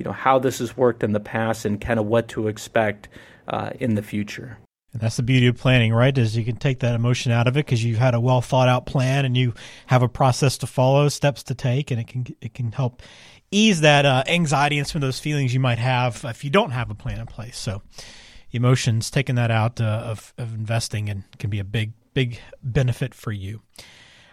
you 0.00 0.04
know 0.04 0.12
how 0.12 0.38
this 0.38 0.60
has 0.60 0.78
worked 0.78 1.04
in 1.04 1.12
the 1.12 1.20
past 1.20 1.66
and 1.66 1.78
kind 1.78 2.00
of 2.00 2.06
what 2.06 2.26
to 2.28 2.48
expect 2.48 3.10
uh, 3.48 3.68
in 3.78 3.96
the 3.96 4.02
future. 4.02 4.56
And 4.94 5.02
that's 5.02 5.18
the 5.18 5.22
beauty 5.22 5.46
of 5.46 5.58
planning, 5.58 5.92
right? 5.92 6.16
Is 6.16 6.34
you 6.34 6.42
can 6.42 6.56
take 6.56 6.78
that 6.78 6.94
emotion 6.94 7.32
out 7.32 7.46
of 7.46 7.58
it 7.58 7.66
because 7.66 7.84
you've 7.84 7.98
had 7.98 8.14
a 8.14 8.20
well 8.20 8.40
thought 8.40 8.66
out 8.66 8.86
plan 8.86 9.26
and 9.26 9.36
you 9.36 9.52
have 9.88 10.02
a 10.02 10.08
process 10.08 10.56
to 10.58 10.66
follow, 10.66 11.10
steps 11.10 11.42
to 11.44 11.54
take, 11.54 11.90
and 11.90 12.00
it 12.00 12.06
can 12.06 12.26
it 12.40 12.54
can 12.54 12.72
help 12.72 13.02
ease 13.50 13.82
that 13.82 14.06
uh, 14.06 14.24
anxiety 14.26 14.78
and 14.78 14.88
some 14.88 15.02
of 15.02 15.06
those 15.06 15.20
feelings 15.20 15.52
you 15.52 15.60
might 15.60 15.78
have 15.78 16.24
if 16.24 16.44
you 16.44 16.48
don't 16.48 16.70
have 16.70 16.90
a 16.90 16.94
plan 16.94 17.20
in 17.20 17.26
place. 17.26 17.58
So, 17.58 17.82
emotions 18.52 19.10
taking 19.10 19.34
that 19.34 19.50
out 19.50 19.82
uh, 19.82 19.84
of 19.84 20.32
of 20.38 20.54
investing 20.54 21.10
and 21.10 21.24
can 21.38 21.50
be 21.50 21.58
a 21.58 21.64
big 21.64 21.92
big 22.14 22.40
benefit 22.62 23.12
for 23.12 23.32
you. 23.32 23.60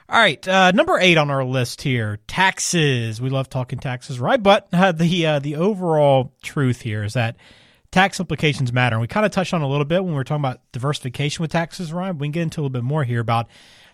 All 0.09 0.17
right, 0.17 0.47
uh, 0.47 0.71
number 0.71 0.97
eight 0.99 1.17
on 1.17 1.29
our 1.29 1.43
list 1.43 1.81
here: 1.81 2.19
taxes. 2.27 3.19
We 3.19 3.29
love 3.29 3.49
talking 3.49 3.77
taxes, 3.77 4.21
right? 4.21 4.41
But 4.41 4.69
uh, 4.71 4.93
the 4.93 5.25
uh, 5.25 5.39
the 5.39 5.57
overall 5.57 6.33
truth 6.41 6.81
here 6.81 7.03
is 7.03 7.13
that 7.13 7.35
tax 7.91 8.19
implications 8.19 8.71
matter. 8.71 8.95
And 8.95 9.01
we 9.01 9.07
kind 9.07 9.25
of 9.25 9.33
touched 9.33 9.53
on 9.53 9.61
a 9.61 9.67
little 9.67 9.85
bit 9.85 10.03
when 10.03 10.13
we 10.13 10.15
were 10.15 10.23
talking 10.23 10.41
about 10.41 10.61
diversification 10.71 11.41
with 11.41 11.51
taxes, 11.51 11.91
Ryan. 11.91 12.17
We 12.17 12.27
can 12.27 12.31
get 12.31 12.41
into 12.43 12.61
a 12.61 12.63
little 12.63 12.69
bit 12.69 12.83
more 12.83 13.03
here 13.03 13.19
about 13.19 13.47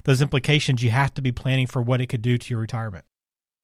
those 0.03 0.21
implications. 0.21 0.83
You 0.83 0.91
have 0.91 1.13
to 1.15 1.21
be 1.23 1.31
planning 1.31 1.65
for 1.65 1.81
what 1.81 1.99
it 1.99 2.07
could 2.07 2.21
do 2.21 2.37
to 2.37 2.49
your 2.49 2.59
retirement. 2.59 3.05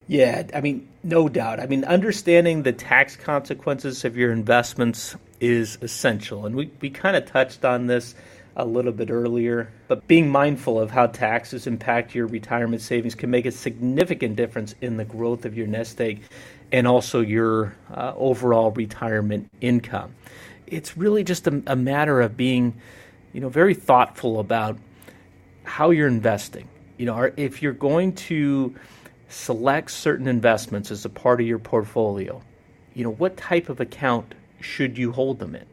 Yeah, 0.08 0.42
I 0.52 0.60
mean, 0.60 0.88
no 1.04 1.28
doubt. 1.28 1.60
I 1.60 1.66
mean, 1.66 1.84
understanding 1.84 2.64
the 2.64 2.72
tax 2.72 3.14
consequences 3.14 4.04
of 4.04 4.16
your 4.16 4.32
investments 4.32 5.14
is 5.38 5.78
essential. 5.82 6.46
And 6.46 6.56
we, 6.56 6.70
we 6.80 6.90
kind 6.90 7.16
of 7.16 7.26
touched 7.26 7.64
on 7.64 7.86
this 7.86 8.16
a 8.56 8.64
little 8.64 8.92
bit 8.92 9.10
earlier, 9.10 9.70
but 9.88 10.06
being 10.08 10.28
mindful 10.28 10.78
of 10.80 10.90
how 10.90 11.06
taxes 11.06 11.66
impact 11.66 12.14
your 12.14 12.26
retirement 12.26 12.82
savings 12.82 13.14
can 13.14 13.30
make 13.30 13.46
a 13.46 13.52
significant 13.52 14.36
difference 14.36 14.74
in 14.80 14.96
the 14.96 15.04
growth 15.04 15.44
of 15.44 15.56
your 15.56 15.66
nest 15.66 16.00
egg 16.00 16.22
and 16.72 16.86
also 16.86 17.20
your 17.20 17.74
uh, 17.94 18.12
overall 18.16 18.70
retirement 18.72 19.50
income. 19.60 20.14
It's 20.66 20.96
really 20.96 21.24
just 21.24 21.46
a, 21.46 21.62
a 21.66 21.76
matter 21.76 22.20
of 22.20 22.36
being, 22.36 22.80
you 23.32 23.40
know, 23.40 23.48
very 23.48 23.74
thoughtful 23.74 24.40
about 24.40 24.78
how 25.64 25.90
you're 25.90 26.08
investing. 26.08 26.68
You 26.96 27.06
know, 27.06 27.30
if 27.36 27.62
you're 27.62 27.72
going 27.72 28.14
to 28.14 28.74
select 29.28 29.90
certain 29.90 30.26
investments 30.26 30.90
as 30.90 31.04
a 31.04 31.08
part 31.08 31.40
of 31.40 31.46
your 31.46 31.58
portfolio, 31.58 32.42
you 32.94 33.04
know, 33.04 33.10
what 33.10 33.36
type 33.36 33.68
of 33.68 33.80
account 33.80 34.34
should 34.60 34.98
you 34.98 35.12
hold 35.12 35.38
them 35.38 35.54
in? 35.54 35.66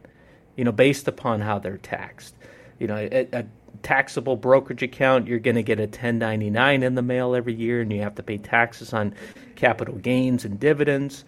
You 0.55 0.63
know, 0.63 0.71
based 0.71 1.07
upon 1.07 1.41
how 1.41 1.59
they're 1.59 1.77
taxed. 1.77 2.35
You 2.79 2.87
know, 2.87 2.97
a, 2.97 3.27
a 3.33 3.45
taxable 3.83 4.35
brokerage 4.35 4.83
account, 4.83 5.27
you're 5.27 5.39
going 5.39 5.55
to 5.55 5.63
get 5.63 5.79
a 5.79 5.83
1099 5.83 6.83
in 6.83 6.95
the 6.95 7.01
mail 7.01 7.35
every 7.35 7.53
year, 7.53 7.81
and 7.81 7.91
you 7.91 8.01
have 8.01 8.15
to 8.15 8.23
pay 8.23 8.37
taxes 8.37 8.93
on 8.93 9.13
capital 9.55 9.95
gains 9.95 10.45
and 10.45 10.59
dividends. 10.59 11.23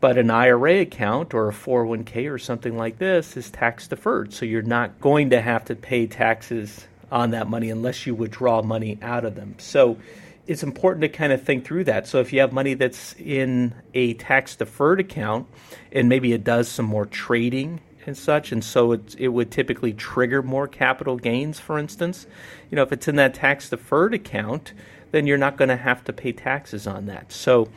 But 0.00 0.16
an 0.16 0.30
IRA 0.30 0.80
account 0.80 1.34
or 1.34 1.48
a 1.48 1.52
401k 1.52 2.32
or 2.32 2.38
something 2.38 2.76
like 2.76 2.98
this 2.98 3.36
is 3.36 3.50
tax 3.50 3.86
deferred. 3.86 4.32
So 4.32 4.46
you're 4.46 4.62
not 4.62 4.98
going 5.00 5.30
to 5.30 5.42
have 5.42 5.66
to 5.66 5.76
pay 5.76 6.06
taxes 6.06 6.86
on 7.12 7.30
that 7.32 7.48
money 7.48 7.70
unless 7.70 8.06
you 8.06 8.14
withdraw 8.14 8.62
money 8.62 8.98
out 9.02 9.26
of 9.26 9.34
them. 9.34 9.56
So 9.58 9.98
it's 10.46 10.62
important 10.62 11.02
to 11.02 11.08
kind 11.08 11.32
of 11.32 11.42
think 11.42 11.66
through 11.66 11.84
that. 11.84 12.06
So 12.06 12.18
if 12.20 12.32
you 12.32 12.40
have 12.40 12.52
money 12.52 12.74
that's 12.74 13.14
in 13.18 13.74
a 13.92 14.14
tax 14.14 14.56
deferred 14.56 15.00
account 15.00 15.46
and 15.92 16.08
maybe 16.08 16.32
it 16.32 16.44
does 16.44 16.68
some 16.68 16.86
more 16.86 17.04
trading 17.06 17.80
and 18.06 18.16
such, 18.16 18.52
and 18.52 18.64
so 18.64 18.92
it, 18.92 19.14
it 19.18 19.28
would 19.28 19.50
typically 19.50 19.92
trigger 19.92 20.42
more 20.42 20.66
capital 20.66 21.16
gains, 21.16 21.60
for 21.60 21.78
instance. 21.78 22.26
You 22.70 22.76
know, 22.76 22.82
if 22.82 22.92
it's 22.92 23.08
in 23.08 23.16
that 23.16 23.34
tax 23.34 23.68
deferred 23.68 24.14
account, 24.14 24.72
then 25.10 25.26
you're 25.26 25.38
not 25.38 25.56
going 25.56 25.68
to 25.68 25.76
have 25.76 26.04
to 26.04 26.12
pay 26.12 26.32
taxes 26.32 26.86
on 26.86 27.06
that. 27.06 27.32
So, 27.32 27.68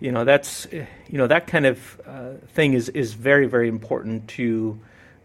you 0.00 0.12
know, 0.12 0.24
that's 0.24 0.66
you 0.72 0.86
know 1.18 1.26
that 1.26 1.46
kind 1.46 1.66
of 1.66 2.00
uh, 2.06 2.34
thing 2.48 2.72
is 2.74 2.88
is 2.90 3.14
very 3.14 3.46
very 3.46 3.68
important 3.68 4.28
to 4.28 4.78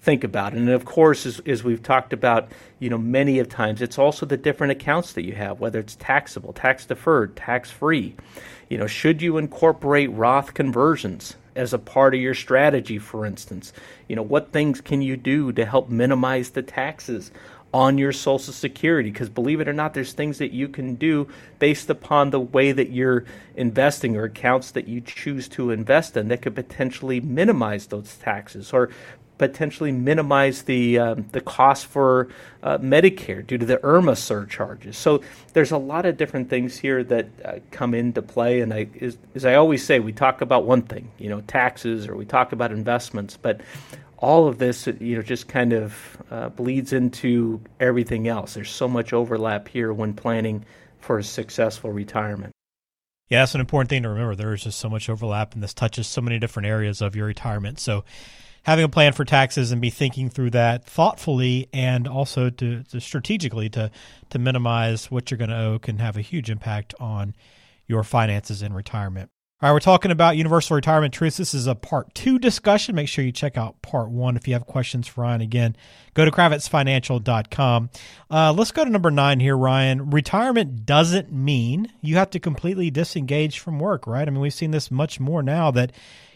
think 0.03 0.25
about. 0.25 0.53
And 0.53 0.69
of 0.69 0.83
course, 0.83 1.25
as, 1.25 1.39
as 1.45 1.63
we've 1.63 1.81
talked 1.81 2.11
about, 2.11 2.51
you 2.79 2.89
know, 2.89 2.97
many 2.97 3.39
of 3.39 3.47
times, 3.47 3.81
it's 3.81 3.97
also 3.97 4.25
the 4.25 4.35
different 4.35 4.71
accounts 4.71 5.13
that 5.13 5.23
you 5.23 5.33
have, 5.33 5.61
whether 5.61 5.79
it's 5.79 5.95
taxable, 5.95 6.51
tax 6.51 6.85
deferred, 6.85 7.37
tax 7.37 7.71
free. 7.71 8.13
You 8.69 8.77
know, 8.77 8.87
should 8.87 9.21
you 9.21 9.37
incorporate 9.37 10.11
Roth 10.11 10.53
conversions 10.53 11.37
as 11.55 11.73
a 11.73 11.79
part 11.79 12.13
of 12.13 12.19
your 12.19 12.33
strategy, 12.33 12.99
for 12.99 13.25
instance? 13.25 13.71
You 14.09 14.17
know, 14.17 14.21
what 14.21 14.51
things 14.51 14.81
can 14.81 15.01
you 15.01 15.15
do 15.15 15.53
to 15.53 15.65
help 15.65 15.89
minimize 15.89 16.49
the 16.49 16.63
taxes 16.63 17.31
on 17.73 17.97
your 17.97 18.11
Social 18.11 18.53
Security. 18.53 19.09
Because 19.09 19.29
believe 19.29 19.59
it 19.59 19.67
or 19.67 19.73
not, 19.73 19.93
there's 19.93 20.13
things 20.13 20.37
that 20.37 20.51
you 20.51 20.69
can 20.69 20.95
do 20.95 21.27
based 21.57 21.89
upon 21.89 22.29
the 22.29 22.39
way 22.39 22.71
that 22.71 22.91
you're 22.91 23.25
investing 23.55 24.15
or 24.15 24.25
accounts 24.25 24.71
that 24.71 24.87
you 24.87 25.01
choose 25.01 25.47
to 25.49 25.71
invest 25.71 26.15
in 26.15 26.27
that 26.27 26.41
could 26.41 26.53
potentially 26.53 27.19
minimize 27.19 27.87
those 27.87 28.15
taxes 28.17 28.71
or 28.71 28.91
potentially 29.47 29.91
minimize 29.91 30.63
the 30.63 30.99
um, 30.99 31.25
the 31.31 31.41
cost 31.41 31.85
for 31.85 32.29
uh, 32.61 32.77
Medicare 32.77 33.45
due 33.45 33.57
to 33.57 33.65
the 33.65 33.77
IRMAA 33.77 34.17
surcharges. 34.17 34.97
So 34.97 35.21
there's 35.53 35.71
a 35.71 35.77
lot 35.77 36.05
of 36.05 36.17
different 36.17 36.49
things 36.49 36.77
here 36.77 37.03
that 37.03 37.27
uh, 37.43 37.59
come 37.71 37.93
into 37.93 38.21
play. 38.21 38.61
And 38.61 38.73
I, 38.73 38.87
as, 39.01 39.17
as 39.35 39.45
I 39.45 39.55
always 39.55 39.85
say, 39.85 39.99
we 39.99 40.13
talk 40.13 40.41
about 40.41 40.65
one 40.65 40.81
thing, 40.81 41.11
you 41.17 41.29
know, 41.29 41.41
taxes, 41.41 42.07
or 42.07 42.15
we 42.15 42.25
talk 42.25 42.53
about 42.53 42.71
investments, 42.71 43.37
but 43.37 43.61
all 44.17 44.47
of 44.47 44.57
this, 44.57 44.87
you 44.87 45.17
know, 45.17 45.21
just 45.21 45.49
kind 45.49 45.73
of 45.73 46.17
uh, 46.31 46.47
bleeds 46.49 46.93
into 46.93 47.59
everything 47.81 48.29
else. 48.29 48.53
There's 48.53 48.71
so 48.71 48.87
much 48.87 49.11
overlap 49.11 49.67
here 49.67 49.91
when 49.91 50.13
planning 50.13 50.63
for 50.99 51.17
a 51.17 51.23
successful 51.23 51.91
retirement. 51.91 52.53
Yeah, 53.29 53.41
that's 53.41 53.55
an 53.55 53.61
important 53.61 53.89
thing 53.89 54.03
to 54.03 54.09
remember. 54.09 54.35
There 54.35 54.53
is 54.53 54.63
just 54.63 54.79
so 54.79 54.89
much 54.89 55.09
overlap, 55.09 55.53
and 55.53 55.63
this 55.63 55.73
touches 55.73 56.07
so 56.07 56.21
many 56.21 56.39
different 56.39 56.67
areas 56.67 57.01
of 57.01 57.15
your 57.15 57.25
retirement. 57.25 57.79
So, 57.79 58.05
having 58.63 58.85
a 58.85 58.89
plan 58.89 59.13
for 59.13 59.25
taxes 59.25 59.71
and 59.71 59.81
be 59.81 59.89
thinking 59.89 60.29
through 60.29 60.49
that 60.51 60.85
thoughtfully 60.85 61.69
and 61.73 62.07
also 62.07 62.49
to, 62.49 62.83
to 62.83 62.99
strategically 62.99 63.69
to 63.69 63.91
to 64.29 64.39
minimize 64.39 65.11
what 65.11 65.29
you're 65.29 65.37
going 65.37 65.49
to 65.49 65.57
owe 65.57 65.79
can 65.79 65.99
have 65.99 66.17
a 66.17 66.21
huge 66.21 66.49
impact 66.49 66.93
on 66.99 67.35
your 67.87 68.03
finances 68.03 68.61
in 68.61 68.73
retirement. 68.73 69.29
All 69.61 69.69
right, 69.69 69.73
we're 69.73 69.79
talking 69.79 70.11
about 70.11 70.35
universal 70.35 70.75
retirement 70.75 71.13
truths. 71.13 71.37
This 71.37 71.53
is 71.53 71.67
a 71.67 71.75
part 71.75 72.13
two 72.13 72.37
discussion. 72.37 72.95
Make 72.95 73.07
sure 73.07 73.23
you 73.23 73.31
check 73.31 73.57
out 73.57 73.81
part 73.81 74.09
one 74.09 74.35
if 74.35 74.45
you 74.45 74.55
have 74.55 74.65
questions 74.65 75.07
for 75.07 75.21
Ryan. 75.21 75.39
Again, 75.39 75.77
go 76.13 76.25
to 76.25 76.31
cravitzfinancial.com. 76.31 77.89
Uh, 78.29 78.51
let's 78.51 78.71
go 78.73 78.83
to 78.83 78.89
number 78.89 79.09
nine 79.09 79.39
here, 79.39 79.55
Ryan. 79.55 80.09
Retirement 80.09 80.85
doesn't 80.85 81.31
mean 81.31 81.89
you 82.01 82.17
have 82.17 82.29
to 82.31 82.41
completely 82.41 82.91
disengage 82.91 83.59
from 83.59 83.79
work, 83.79 84.05
right? 84.05 84.27
I 84.27 84.31
mean, 84.31 84.41
we've 84.41 84.53
seen 84.53 84.71
this 84.71 84.91
much 84.91 85.21
more 85.21 85.41
now 85.41 85.71
that 85.71 85.93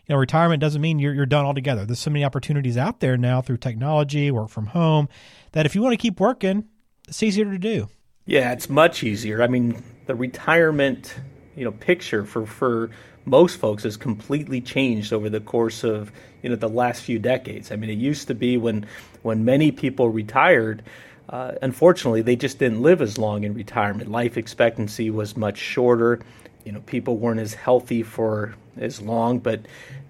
you 0.08 0.16
know, 0.16 0.20
retirement 0.20 0.62
doesn't 0.62 0.82
mean 0.82 1.00
you're, 1.00 1.14
you're 1.14 1.26
done 1.26 1.46
altogether. 1.46 1.86
There's 1.86 2.00
so 2.00 2.10
many 2.10 2.24
opportunities 2.24 2.78
out 2.78 3.02
there 3.02 3.18
now 3.18 3.42
through 3.42 3.58
technology, 3.58 4.32
work 4.32 4.50
from 4.50 4.68
home, 4.68 5.10
that 5.52 5.66
if 5.66 5.76
you 5.76 5.82
want 5.82 5.94
to 5.94 5.98
keep 5.98 6.20
working, 6.20 6.66
it's 7.08 7.22
easier 7.22 7.46
to 7.46 7.58
do. 7.58 7.90
Yeah, 8.26 8.52
it's 8.54 8.70
much 8.70 9.04
easier. 9.04 9.42
I 9.42 9.48
mean, 9.48 9.84
the 10.06 10.16
retirement, 10.16 11.16
you 11.56 11.66
know, 11.66 11.72
picture 11.72 12.24
for 12.26 12.46
for 12.46 12.90
most 13.26 13.60
folks 13.60 13.84
has 13.84 13.98
completely 13.98 14.62
changed 14.62 15.12
over 15.12 15.30
the 15.30 15.42
course 15.42 15.84
of 15.84 16.12
you 16.42 16.50
know 16.50 16.56
the 16.56 16.70
last 16.70 17.02
few 17.02 17.20
decades. 17.20 17.72
I 17.72 17.76
mean, 17.76 17.90
it 17.90 17.98
used 17.98 18.28
to 18.28 18.36
be 18.36 18.58
when 18.58 18.86
when 19.22 19.46
many 19.46 19.72
people 19.72 20.10
retired. 20.10 20.84
Uh, 21.30 21.56
unfortunately, 21.62 22.22
they 22.22 22.38
just 22.38 22.58
didn't 22.58 22.82
live 22.82 23.02
as 23.02 23.18
long 23.18 23.44
in 23.44 23.54
retirement. 23.54 24.10
Life 24.10 24.38
expectancy 24.38 25.10
was 25.10 25.36
much 25.36 25.58
shorter. 25.58 26.22
You 26.68 26.74
know 26.74 26.82
people 26.82 27.16
weren't 27.16 27.40
as 27.40 27.54
healthy 27.54 28.04
for 28.04 28.54
as 28.76 29.02
long, 29.02 29.40
but 29.40 29.62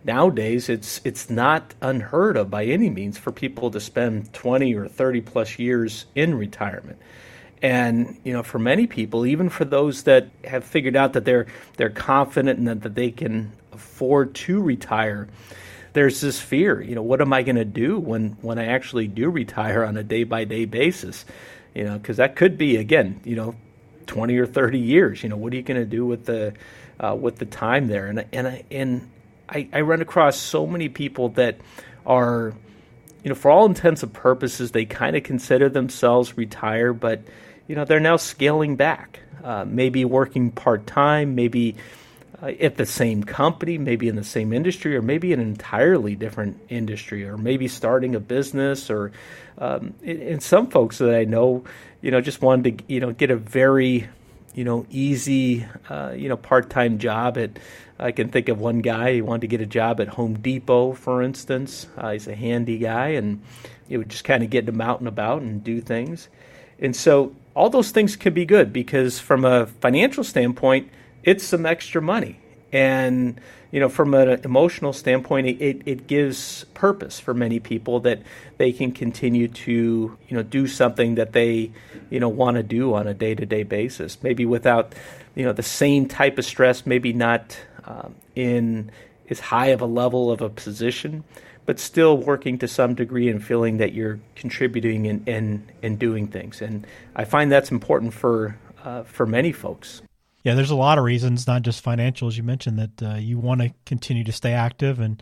nowadays 0.04 0.70
it's 0.70 1.00
it's 1.04 1.30
not 1.30 1.76
unheard 1.82 2.36
of 2.36 2.50
by 2.50 2.66
any 2.66 2.90
means 2.90 3.16
for 3.16 3.32
people 3.32 3.70
to 3.70 3.80
spend 3.80 4.34
20 4.34 4.74
or 4.74 4.88
30 4.88 5.22
plus 5.22 5.60
years 5.60 6.08
in 6.16 6.34
retirement. 6.34 6.98
And 7.62 8.20
you 8.24 8.34
know, 8.34 8.42
for 8.42 8.58
many 8.58 8.88
people, 8.88 9.28
even 9.28 9.50
for 9.50 9.66
those 9.66 10.02
that 10.04 10.30
have 10.46 10.64
figured 10.64 10.96
out 10.96 11.14
that 11.14 11.26
they're 11.26 11.46
they're 11.76 11.92
confident 11.92 12.58
and 12.58 12.68
that, 12.68 12.82
that 12.82 12.96
they 12.96 13.12
can 13.12 13.52
afford 13.72 14.34
to 14.34 14.60
retire, 14.60 15.28
there's 15.94 16.22
this 16.22 16.42
fear. 16.42 16.82
You 16.82 16.96
know, 16.96 17.04
what 17.04 17.22
am 17.22 17.34
I 17.34 17.44
going 17.44 17.58
to 17.58 17.66
do 17.66 18.00
when 18.00 18.32
when 18.42 18.58
I 18.58 18.66
actually 18.66 19.08
do 19.08 19.30
retire 19.30 19.84
on 19.84 19.96
a 19.96 20.04
day 20.04 20.24
by 20.24 20.44
day 20.44 20.66
basis? 20.66 21.24
You 21.76 21.84
know, 21.84 22.00
because 22.00 22.18
that 22.18 22.36
could 22.36 22.58
be 22.58 22.78
again, 22.78 23.22
you 23.24 23.36
know, 23.36 23.54
20 24.08 24.38
or 24.38 24.46
30 24.46 24.80
years. 24.80 25.24
You 25.24 25.30
know, 25.30 25.38
what 25.38 25.54
are 25.54 25.56
you 25.56 25.62
going 25.62 25.80
to 25.80 25.86
do 25.86 26.06
with 26.06 26.26
the 26.26 26.54
uh, 27.00 27.16
with 27.16 27.38
the 27.38 27.46
time 27.46 27.88
there? 27.88 28.08
And 28.08 28.26
and 28.32 28.48
I, 28.48 28.64
and 28.72 29.10
I, 29.50 29.68
I 29.72 29.82
run 29.82 30.02
across 30.02 30.38
so 30.38 30.66
many 30.66 30.90
people 30.90 31.30
that 31.30 31.58
are, 32.06 32.54
you 33.24 33.30
know, 33.30 33.36
for 33.36 33.52
all 33.52 33.66
intents 33.66 34.04
and 34.04 34.14
purposes, 34.14 34.72
they 34.72 34.86
kind 34.86 35.16
of 35.16 35.24
consider 35.24 35.70
themselves 35.70 36.38
retired, 36.38 36.94
but 36.94 37.22
you 37.68 37.76
know, 37.76 37.86
they're 37.86 38.00
now 38.00 38.16
scaling 38.16 38.76
back, 38.76 39.20
uh, 39.44 39.66
maybe 39.68 40.06
working 40.06 40.52
part 40.52 40.88
time, 40.88 41.36
maybe 41.36 41.76
uh, 42.42 42.48
at 42.60 42.76
the 42.78 42.86
same 42.86 43.24
company, 43.24 43.78
maybe 43.78 44.08
in 44.08 44.16
the 44.16 44.24
same 44.24 44.54
industry, 44.54 44.96
or 44.96 45.02
maybe 45.02 45.34
an 45.34 45.40
entirely 45.40 46.16
different 46.16 46.60
industry, 46.70 47.26
or 47.26 47.38
maybe 47.38 47.68
starting 47.68 48.16
a 48.16 48.20
business, 48.20 48.90
or 48.90 49.12
um, 49.58 49.96
and 50.04 50.42
some 50.42 50.68
folks 50.68 51.00
that 51.00 51.14
I 51.14 51.24
know, 51.24 51.64
you 52.02 52.12
know, 52.12 52.22
just 52.22 52.42
wanted 52.42 52.78
to, 52.80 52.94
you 52.94 53.00
know, 53.00 53.12
get 53.12 53.32
a 53.32 53.36
very, 53.36 54.08
you 54.54 54.64
know, 54.64 54.86
easy, 54.92 55.66
uh, 55.90 56.14
you 56.16 56.30
know, 56.30 56.38
part 56.38 56.70
time 56.70 57.00
job 57.00 57.38
at. 57.38 57.58
I 58.00 58.12
can 58.12 58.30
think 58.30 58.48
of 58.48 58.60
one 58.60 58.82
guy. 58.82 59.14
He 59.14 59.22
wanted 59.24 59.42
to 59.42 59.48
get 59.48 59.60
a 59.60 59.66
job 59.66 60.00
at 60.00 60.10
Home 60.10 60.38
Depot, 60.38 60.94
for 60.94 61.24
instance. 61.24 61.88
Uh, 61.98 62.12
he's 62.12 62.28
a 62.28 62.36
handy 62.36 62.78
guy, 62.78 63.08
and 63.08 63.42
it 63.90 63.98
would 63.98 64.10
just 64.10 64.24
kind 64.24 64.44
of 64.44 64.52
get 64.52 64.70
him 64.70 64.80
out 64.82 65.00
and 65.00 65.08
about 65.08 65.42
and 65.42 65.64
do 65.64 65.82
things. 65.82 66.30
And 66.78 66.96
so 66.96 67.36
all 67.56 67.72
those 67.72 67.90
things 67.90 68.16
can 68.16 68.36
be 68.36 68.46
good 68.46 68.72
because 68.72 69.20
from 69.20 69.44
a 69.44 69.66
financial 69.66 70.24
standpoint, 70.24 70.90
it's 71.28 71.44
some 71.44 71.66
extra 71.66 72.02
money. 72.02 72.40
And 72.72 73.40
you 73.70 73.82
know, 73.82 73.90
from 73.90 74.14
an 74.14 74.40
emotional 74.46 74.94
standpoint, 74.94 75.48
it, 75.48 75.82
it 75.86 76.08
gives 76.08 76.64
purpose 76.74 77.20
for 77.20 77.34
many 77.34 77.60
people 77.60 78.00
that 78.00 78.22
they 78.58 78.72
can 78.72 78.94
continue 78.94 79.50
to 79.50 80.18
you 80.28 80.38
know 80.38 80.42
do 80.42 80.68
something 80.68 81.16
that 81.16 81.34
they 81.34 81.72
you 82.10 82.20
know 82.20 82.30
want 82.30 82.56
to 82.56 82.64
do 82.64 82.94
on 82.94 83.08
a 83.08 83.14
day 83.14 83.36
to 83.36 83.46
day 83.46 83.64
basis. 83.64 84.24
Maybe 84.24 84.46
without 84.46 84.96
you 85.36 85.44
know 85.44 85.54
the 85.54 85.64
same 85.64 86.08
type 86.08 86.38
of 86.38 86.46
stress, 86.46 86.86
maybe 86.86 87.12
not 87.12 87.60
um, 87.84 88.16
in 88.36 88.90
as 89.30 89.42
high 89.42 89.68
of 89.68 89.82
a 89.82 89.86
level 89.86 90.32
of 90.32 90.40
a 90.42 90.50
position, 90.50 91.26
but 91.66 91.78
still 91.78 92.18
working 92.18 92.58
to 92.60 92.70
some 92.70 92.96
degree 92.96 93.28
and 93.28 93.44
feeling 93.44 93.78
that 93.78 93.92
you're 93.92 94.20
contributing 94.36 95.08
and 95.08 95.28
and, 95.28 95.72
and 95.84 96.00
doing 96.00 96.28
things. 96.28 96.62
And 96.62 96.88
I 97.18 97.26
find 97.26 97.52
that's 97.52 97.72
important 97.72 98.14
for 98.14 98.58
uh, 98.84 99.04
for 99.04 99.26
many 99.26 99.52
folks. 99.52 100.02
Yeah, 100.44 100.54
there's 100.54 100.72
a 100.72 100.76
lot 100.76 100.98
of 100.98 101.04
reasons, 101.04 101.48
not 101.48 101.64
just 101.64 101.84
financial, 101.84 102.28
as 102.28 102.38
you 102.38 102.44
mentioned, 102.44 102.80
that 102.80 103.04
uh, 103.04 103.16
you 103.16 103.38
want 103.38 103.62
to 103.62 103.74
continue 103.86 104.24
to 104.24 104.32
stay 104.32 104.54
active 104.54 105.00
and 105.00 105.22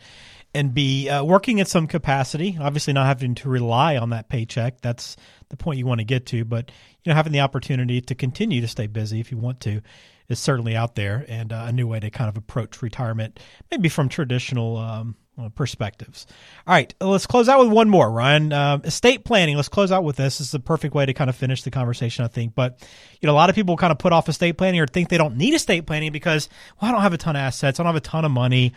and 0.53 0.74
be 0.74 1.10
uh, 1.10 1.22
working 1.22 1.60
at 1.60 1.67
some 1.67 1.86
capacity. 1.86 2.57
Obviously, 2.60 2.93
not 2.93 3.07
having 3.07 3.36
to 3.36 3.50
rely 3.50 3.98
on 3.98 4.12
that 4.12 4.29
paycheck. 4.29 4.79
That's 4.81 5.17
the 5.50 5.57
point 5.57 5.79
you 5.79 5.86
want 5.86 6.00
to 6.00 6.05
get 6.05 6.25
to. 6.27 6.45
But 6.45 6.72
you 7.03 7.10
know, 7.10 7.15
having 7.15 7.34
the 7.34 7.41
opportunity 7.41 8.01
to 8.01 8.15
continue 8.15 8.62
to 8.62 8.67
stay 8.67 8.88
busy 8.88 9.19
if 9.19 9.31
you 9.31 9.38
want 9.38 9.60
to 9.62 9.81
is 10.29 10.39
certainly 10.39 10.75
out 10.75 10.95
there, 10.95 11.25
and 11.27 11.51
uh, 11.51 11.65
a 11.67 11.72
new 11.72 11.88
way 11.88 12.00
to 12.00 12.10
kind 12.10 12.29
of 12.29 12.38
approach 12.38 12.81
retirement, 12.81 13.39
maybe 13.69 13.89
from 13.89 14.10
traditional 14.10 14.77
um, 14.77 15.15
perspectives. 15.56 16.25
All 16.65 16.74
right, 16.74 16.94
let's 17.01 17.27
close 17.27 17.50
out 17.50 17.60
with 17.60 17.70
one 17.70 17.89
more, 17.89 18.10
Ryan. 18.10 18.54
Uh, 18.54 18.80
estate 18.84 19.25
planning. 19.25 19.56
Let's 19.56 19.70
close 19.70 19.92
out 19.92 20.04
with 20.04 20.15
this. 20.15 20.38
This 20.38 20.48
is 20.48 20.51
the 20.51 20.60
perfect 20.60 20.94
way 20.96 21.06
to 21.06 21.13
kind 21.13 21.30
of 21.30 21.36
finish 21.36 21.63
the 21.63 21.72
conversation, 21.72 22.25
I 22.25 22.27
think. 22.27 22.56
But 22.56 22.86
you 23.22 23.27
know, 23.27 23.34
a 23.34 23.36
lot 23.36 23.50
of 23.50 23.56
people 23.56 23.77
kind 23.77 23.92
of 23.92 23.98
put 23.98 24.13
off 24.13 24.30
estate 24.30 24.58
planning 24.58 24.80
or 24.80 24.88
think 24.88 25.10
they 25.10 25.18
don't 25.18 25.38
need 25.38 25.54
estate 25.54 25.86
planning 25.86 26.12
because, 26.12 26.50
well, 26.82 26.89
I 26.89 26.91
don't 26.93 27.02
have 27.02 27.13
a 27.13 27.17
ton 27.17 27.36
of 27.36 27.41
assets, 27.41 27.80
I 27.80 27.84
don't 27.84 27.93
have 27.93 28.02
a 28.02 28.06
ton 28.06 28.26
of 28.26 28.32
money. 28.32 28.74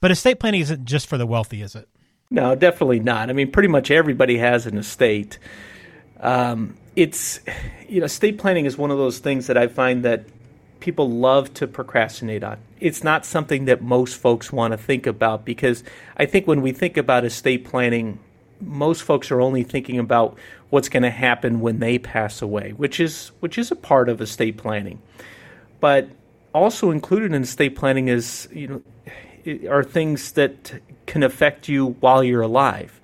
But 0.00 0.10
estate 0.10 0.40
planning 0.40 0.60
isn't 0.60 0.84
just 0.84 1.06
for 1.06 1.16
the 1.16 1.26
wealthy, 1.26 1.62
is 1.62 1.76
it? 1.76 1.88
No, 2.28 2.54
definitely 2.54 2.98
not. 2.98 3.30
I 3.30 3.34
mean, 3.34 3.52
pretty 3.52 3.68
much 3.68 3.90
everybody 3.90 4.38
has 4.38 4.66
an 4.66 4.78
estate. 4.78 5.38
Um, 6.18 6.76
it's 6.96 7.40
you 7.88 8.00
know, 8.00 8.06
estate 8.06 8.38
planning 8.38 8.64
is 8.64 8.76
one 8.76 8.90
of 8.90 8.98
those 8.98 9.18
things 9.18 9.46
that 9.46 9.56
I 9.56 9.68
find 9.68 10.04
that 10.04 10.24
people 10.82 11.08
love 11.08 11.54
to 11.54 11.66
procrastinate 11.66 12.42
on. 12.42 12.58
It's 12.80 13.04
not 13.04 13.24
something 13.24 13.66
that 13.66 13.80
most 13.80 14.16
folks 14.16 14.52
want 14.52 14.72
to 14.72 14.76
think 14.76 15.06
about 15.06 15.44
because 15.44 15.84
I 16.16 16.26
think 16.26 16.46
when 16.46 16.60
we 16.60 16.72
think 16.72 16.96
about 16.96 17.24
estate 17.24 17.64
planning, 17.64 18.18
most 18.60 19.04
folks 19.04 19.30
are 19.30 19.40
only 19.40 19.62
thinking 19.62 19.98
about 19.98 20.36
what's 20.70 20.88
going 20.88 21.04
to 21.04 21.10
happen 21.10 21.60
when 21.60 21.78
they 21.78 21.98
pass 21.98 22.42
away, 22.42 22.72
which 22.72 22.98
is 22.98 23.30
which 23.38 23.56
is 23.58 23.70
a 23.70 23.76
part 23.76 24.08
of 24.08 24.20
estate 24.20 24.56
planning. 24.56 25.00
But 25.80 26.08
also 26.52 26.90
included 26.90 27.32
in 27.32 27.42
estate 27.42 27.76
planning 27.76 28.08
is 28.08 28.48
you 28.52 28.66
know 28.68 28.82
are 29.70 29.84
things 29.84 30.32
that 30.32 30.80
can 31.06 31.22
affect 31.22 31.68
you 31.68 31.96
while 32.00 32.24
you're 32.24 32.42
alive. 32.42 33.00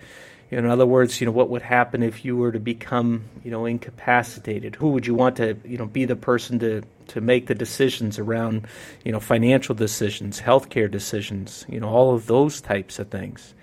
In 0.51 0.67
other 0.67 0.87
words, 0.87 1.21
you 1.21 1.27
know, 1.27 1.33
what 1.33 1.51
would 1.51 1.63
happen 1.63 2.03
if 2.03 2.25
you 2.25 2.35
were 2.37 2.53
to 2.53 2.59
become, 2.59 3.25
you 3.45 3.51
know, 3.51 3.67
incapacitated? 3.67 4.77
Who 4.77 4.91
would 4.93 5.07
you 5.07 5.15
want 5.15 5.37
to, 5.37 5.59
you 5.65 5.77
know, 5.77 5.85
be 5.85 6.07
the 6.07 6.17
person 6.17 6.59
to 6.61 6.83
to 7.09 7.21
make 7.21 7.47
the 7.47 7.55
decisions 7.55 8.19
around, 8.19 8.67
you 9.05 9.13
know, 9.13 9.21
financial 9.21 9.75
decisions, 9.75 10.41
healthcare 10.41 10.91
decisions, 10.91 11.67
you 11.69 11.81
know, 11.81 11.89
all 11.89 12.15
of 12.15 12.27
those 12.27 12.61
types 12.61 12.99
of 12.99 13.09
things. 13.09 13.55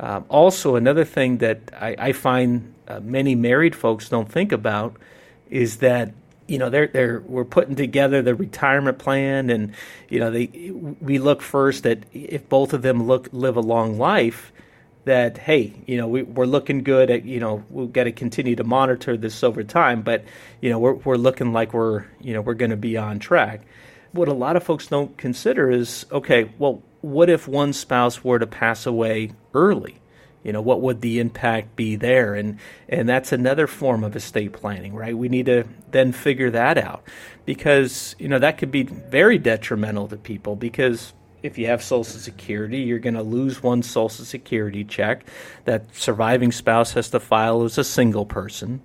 Um, 0.00 0.24
also, 0.28 0.76
another 0.76 1.04
thing 1.04 1.38
that 1.38 1.60
I, 1.78 1.96
I 1.98 2.12
find 2.12 2.74
uh, 2.86 3.00
many 3.00 3.34
married 3.34 3.74
folks 3.74 4.08
don't 4.08 4.30
think 4.30 4.52
about 4.52 4.96
is 5.50 5.78
that 5.78 6.12
you 6.46 6.58
know 6.58 6.70
they're 6.70 6.86
they're 6.86 7.20
we're 7.26 7.44
putting 7.44 7.76
together 7.76 8.22
the 8.22 8.34
retirement 8.34 8.98
plan 8.98 9.50
and 9.50 9.74
you 10.08 10.18
know 10.18 10.30
they 10.30 10.72
we 11.00 11.18
look 11.18 11.42
first 11.42 11.86
at 11.86 12.04
if 12.12 12.48
both 12.48 12.72
of 12.72 12.82
them 12.82 13.06
look 13.06 13.28
live 13.32 13.56
a 13.56 13.60
long 13.60 13.98
life 13.98 14.52
that 15.08 15.38
hey, 15.38 15.72
you 15.86 15.96
know, 15.96 16.06
we, 16.06 16.20
are 16.20 16.46
looking 16.46 16.82
good. 16.82 17.10
At, 17.10 17.24
you 17.24 17.40
know, 17.40 17.64
we've 17.70 17.92
got 17.92 18.04
to 18.04 18.12
continue 18.12 18.54
to 18.56 18.64
monitor 18.64 19.16
this 19.16 19.42
over 19.42 19.64
time, 19.64 20.02
but 20.02 20.24
you 20.60 20.70
know, 20.70 20.78
we're 20.78 20.94
we're 20.94 21.16
looking 21.16 21.52
like 21.52 21.74
we're 21.74 22.04
you 22.20 22.32
know 22.32 22.40
we're 22.40 22.54
going 22.54 22.70
to 22.70 22.76
be 22.76 22.96
on 22.96 23.18
track. 23.18 23.62
What 24.12 24.28
a 24.28 24.34
lot 24.34 24.56
of 24.56 24.62
folks 24.62 24.86
don't 24.86 25.16
consider 25.16 25.70
is 25.70 26.06
okay. 26.12 26.50
Well, 26.58 26.82
what 27.00 27.28
if 27.28 27.48
one 27.48 27.72
spouse 27.72 28.22
were 28.22 28.38
to 28.38 28.46
pass 28.46 28.86
away 28.86 29.32
early? 29.54 30.00
You 30.44 30.52
know, 30.52 30.62
what 30.62 30.80
would 30.82 31.00
the 31.00 31.18
impact 31.18 31.74
be 31.74 31.96
there? 31.96 32.34
And 32.34 32.58
and 32.88 33.08
that's 33.08 33.32
another 33.32 33.66
form 33.66 34.04
of 34.04 34.14
estate 34.14 34.52
planning, 34.52 34.94
right? 34.94 35.16
We 35.16 35.28
need 35.28 35.46
to 35.46 35.64
then 35.90 36.12
figure 36.12 36.50
that 36.50 36.78
out 36.78 37.02
because 37.44 38.14
you 38.18 38.28
know 38.28 38.38
that 38.38 38.58
could 38.58 38.70
be 38.70 38.82
very 38.82 39.38
detrimental 39.38 40.08
to 40.08 40.16
people 40.16 40.54
because 40.54 41.12
if 41.42 41.58
you 41.58 41.66
have 41.66 41.82
Social 41.82 42.04
Security, 42.04 42.78
you're 42.78 42.98
going 42.98 43.14
to 43.14 43.22
lose 43.22 43.62
one 43.62 43.82
Social 43.82 44.24
Security 44.24 44.84
check. 44.84 45.24
That 45.64 45.94
surviving 45.94 46.52
spouse 46.52 46.92
has 46.92 47.10
to 47.10 47.20
file 47.20 47.62
as 47.64 47.78
a 47.78 47.84
single 47.84 48.26
person. 48.26 48.80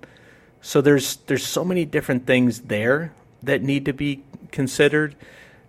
So 0.60 0.80
there's 0.80 1.16
there's 1.26 1.46
so 1.46 1.64
many 1.64 1.84
different 1.84 2.26
things 2.26 2.62
there 2.62 3.12
that 3.42 3.62
need 3.62 3.84
to 3.84 3.92
be 3.92 4.22
considered. 4.50 5.14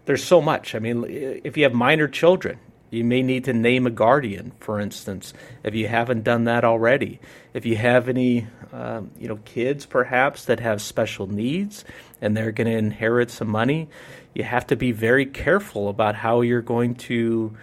There's 0.06 0.24
so 0.24 0.42
much. 0.42 0.76
I 0.76 0.80
mean, 0.80 1.06
if 1.44 1.58
you 1.58 1.64
have 1.64 1.74
minor 1.74 2.08
children, 2.08 2.60
you 2.92 3.04
may 3.04 3.22
need 3.22 3.44
to 3.46 3.54
name 3.54 3.86
a 3.88 3.90
guardian, 3.90 4.54
for 4.60 4.80
instance, 4.80 5.34
if 5.64 5.76
you 5.76 5.88
haven't 5.88 6.24
done 6.24 6.46
that 6.46 6.64
already. 6.64 7.20
If 7.54 7.66
you 7.66 7.76
have 7.78 8.08
any, 8.08 8.48
um, 8.72 9.12
you 9.20 9.28
know, 9.28 9.38
kids 9.44 9.86
perhaps 9.86 10.46
that 10.46 10.60
have 10.60 10.82
special 10.82 11.28
needs 11.28 11.84
and 12.22 12.38
they're 12.38 12.52
going 12.52 12.68
to 12.68 12.78
inherit 12.78 13.32
some 13.32 13.50
money, 13.50 13.90
you 14.36 14.44
have 14.44 14.68
to 14.68 14.76
be 14.76 14.92
very 14.92 15.26
careful 15.26 15.90
about 15.90 16.14
how 16.14 16.42
you're 16.42 16.62
going 16.62 16.94
to 16.94 17.56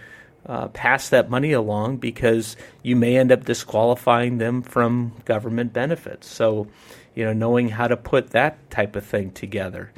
uh, 0.47 0.69
pass 0.69 1.11
that 1.11 1.31
money 1.31 1.53
along 1.53 1.99
because 1.99 2.57
you 2.83 2.97
may 2.97 3.17
end 3.17 3.31
up 3.31 3.45
disqualifying 3.45 4.39
them 4.39 4.63
from 4.63 5.13
government 5.25 5.73
benefits. 5.73 6.27
So, 6.27 6.67
you 7.15 7.25
know, 7.25 7.33
knowing 7.33 7.69
how 7.69 7.87
to 7.87 7.97
put 7.97 8.31
that 8.31 8.71
type 8.71 8.97
of 8.97 9.05
thing 9.05 9.31
together. 9.31 9.93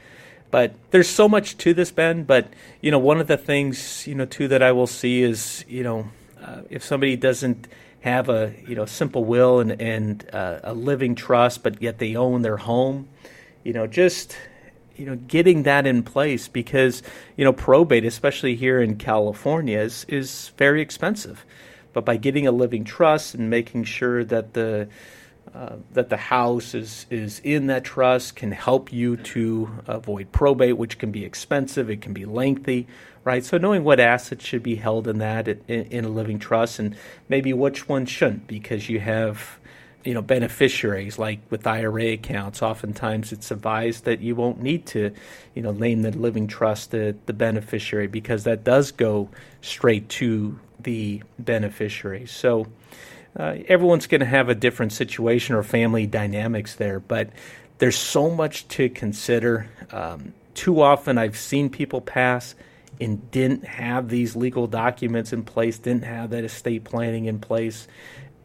But 0.51 0.75
there's 0.91 1.09
so 1.09 1.29
much 1.29 1.57
to 1.59 1.75
this, 1.75 1.91
Ben. 1.91 2.25
But 2.25 2.49
you 2.81 2.91
know, 2.91 2.99
one 2.99 3.21
of 3.21 3.27
the 3.27 3.37
things 3.37 4.07
you 4.07 4.15
know 4.15 4.27
too 4.27 4.47
that 4.49 4.63
I 4.63 4.71
will 4.71 4.87
see 4.87 5.23
is 5.23 5.65
you 5.67 5.83
know, 5.83 6.09
uh, 6.41 6.61
if 6.71 6.85
somebody 6.85 7.17
doesn't 7.17 7.67
have 8.03 8.29
a 8.29 8.55
you 8.65 8.77
know 8.77 8.87
simple 8.87 9.25
will 9.25 9.59
and 9.59 9.81
and 9.81 10.29
uh, 10.33 10.61
a 10.63 10.73
living 10.73 11.17
trust, 11.17 11.65
but 11.65 11.83
yet 11.83 11.99
they 11.99 12.15
own 12.15 12.43
their 12.43 12.59
home, 12.59 13.09
you 13.65 13.73
know, 13.73 13.89
just 13.89 14.37
you 14.97 15.07
know 15.07 15.17
getting 15.17 15.65
that 15.65 15.87
in 15.87 16.03
place 16.03 16.49
because 16.49 17.03
you 17.37 17.45
know 17.45 17.53
probate 17.53 18.05
especially 18.05 18.55
here 18.55 18.81
in 18.81 18.97
California 18.97 19.79
is 19.79 20.05
is 20.09 20.53
very 20.57 20.81
expensive 20.81 21.45
but 21.93 22.05
by 22.05 22.17
getting 22.17 22.47
a 22.47 22.53
living 22.53 22.85
trust 22.85 23.35
and 23.35 23.49
making 23.49 23.85
sure 23.85 24.25
that 24.25 24.53
the 24.53 24.89
uh, 25.55 25.77
that 25.93 26.09
the 26.09 26.17
house 26.17 26.75
is 26.75 27.07
is 27.11 27.41
in 27.45 27.69
that 27.69 27.85
trust 27.85 28.35
can 28.35 28.51
help 28.51 28.93
you 28.93 29.17
to 29.17 29.71
avoid 29.87 30.33
probate, 30.33 30.77
which 30.77 30.99
can 30.99 31.13
be 31.13 31.25
expensive. 31.25 31.89
It 31.89 32.01
can 32.01 32.13
be 32.13 32.25
lengthy, 32.25 32.89
right? 33.23 33.45
So 33.45 33.57
knowing 33.57 33.85
what 33.85 34.01
assets 34.01 34.45
should 34.45 34.65
be 34.65 34.75
held 34.75 35.07
in 35.07 35.19
that 35.19 35.47
in, 35.47 35.61
in 35.69 36.05
a 36.05 36.09
living 36.09 36.41
trust, 36.41 36.81
and 36.81 36.97
maybe 37.29 37.53
which 37.53 37.89
ones 37.89 38.11
shouldn't, 38.11 38.49
because 38.49 38.89
you 38.89 38.99
have 38.99 39.61
you 40.05 40.13
know 40.13 40.23
beneficiaries 40.23 41.19
like 41.19 41.41
with 41.51 41.67
IRA 41.67 42.13
accounts 42.13 42.63
oftentimes 42.63 43.33
it's 43.33 43.51
advised 43.51 44.05
that 44.05 44.21
you 44.21 44.37
won't 44.37 44.63
need 44.63 44.87
to 44.87 45.11
you 45.55 45.63
know 45.63 45.73
name 45.73 46.03
the 46.03 46.11
living 46.11 46.47
trust 46.47 46.91
the, 46.91 47.17
the 47.27 47.33
beneficiary 47.33 48.07
because 48.07 48.45
that 48.45 48.65
does 48.65 48.93
go 48.93 49.31
straight 49.61 50.09
to 50.11 50.59
the 50.81 51.23
beneficiary. 51.39 52.27
So 52.27 52.67
uh, 53.37 53.57
everyone's 53.67 54.07
going 54.07 54.21
to 54.21 54.27
have 54.27 54.49
a 54.49 54.55
different 54.55 54.93
situation 54.93 55.55
or 55.55 55.63
family 55.63 56.07
dynamics 56.07 56.75
there 56.75 57.01
but 57.01 57.31
there's 57.79 57.97
so 57.99 58.31
much 58.31 58.69
to 58.69 58.89
consider. 58.89 59.69
Um, 59.91 60.33
too 60.55 60.81
often 60.81 61.19
I've 61.19 61.37
seen 61.37 61.71
people 61.71 62.01
pass 62.01 62.55
and 63.01 63.29
didn't 63.33 63.65
have 63.65 64.09
these 64.09 64.37
legal 64.37 64.69
documents 64.69 65.33
in 65.33 65.43
place, 65.43 65.79
didn't 65.79 66.05
have 66.05 66.31
that 66.31 66.45
estate 66.45 66.85
planning 66.85 67.25
in 67.25 67.41
place 67.41 67.89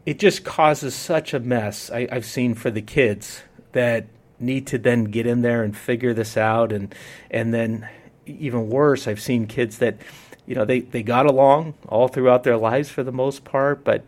it 0.06 0.18
just 0.18 0.44
causes 0.44 0.94
such 0.94 1.34
a 1.34 1.40
mess 1.40 1.90
I, 1.90 2.08
have 2.12 2.24
seen 2.24 2.54
for 2.54 2.70
the 2.70 2.82
kids 2.82 3.42
that 3.72 4.06
need 4.38 4.66
to 4.68 4.78
then 4.78 5.04
get 5.04 5.26
in 5.26 5.42
there 5.42 5.62
and 5.62 5.76
figure 5.76 6.14
this 6.14 6.36
out 6.36 6.72
and 6.72 6.94
and 7.30 7.52
then 7.52 7.88
even 8.26 8.68
worse 8.68 9.06
I've 9.06 9.20
seen 9.20 9.46
kids 9.46 9.78
that 9.78 9.98
you 10.46 10.54
know 10.54 10.64
they, 10.64 10.80
they 10.80 11.02
got 11.02 11.26
along 11.26 11.74
all 11.88 12.08
throughout 12.08 12.42
their 12.44 12.56
lives 12.56 12.88
for 12.88 13.02
the 13.02 13.12
most 13.12 13.44
part 13.44 13.84
but 13.84 14.04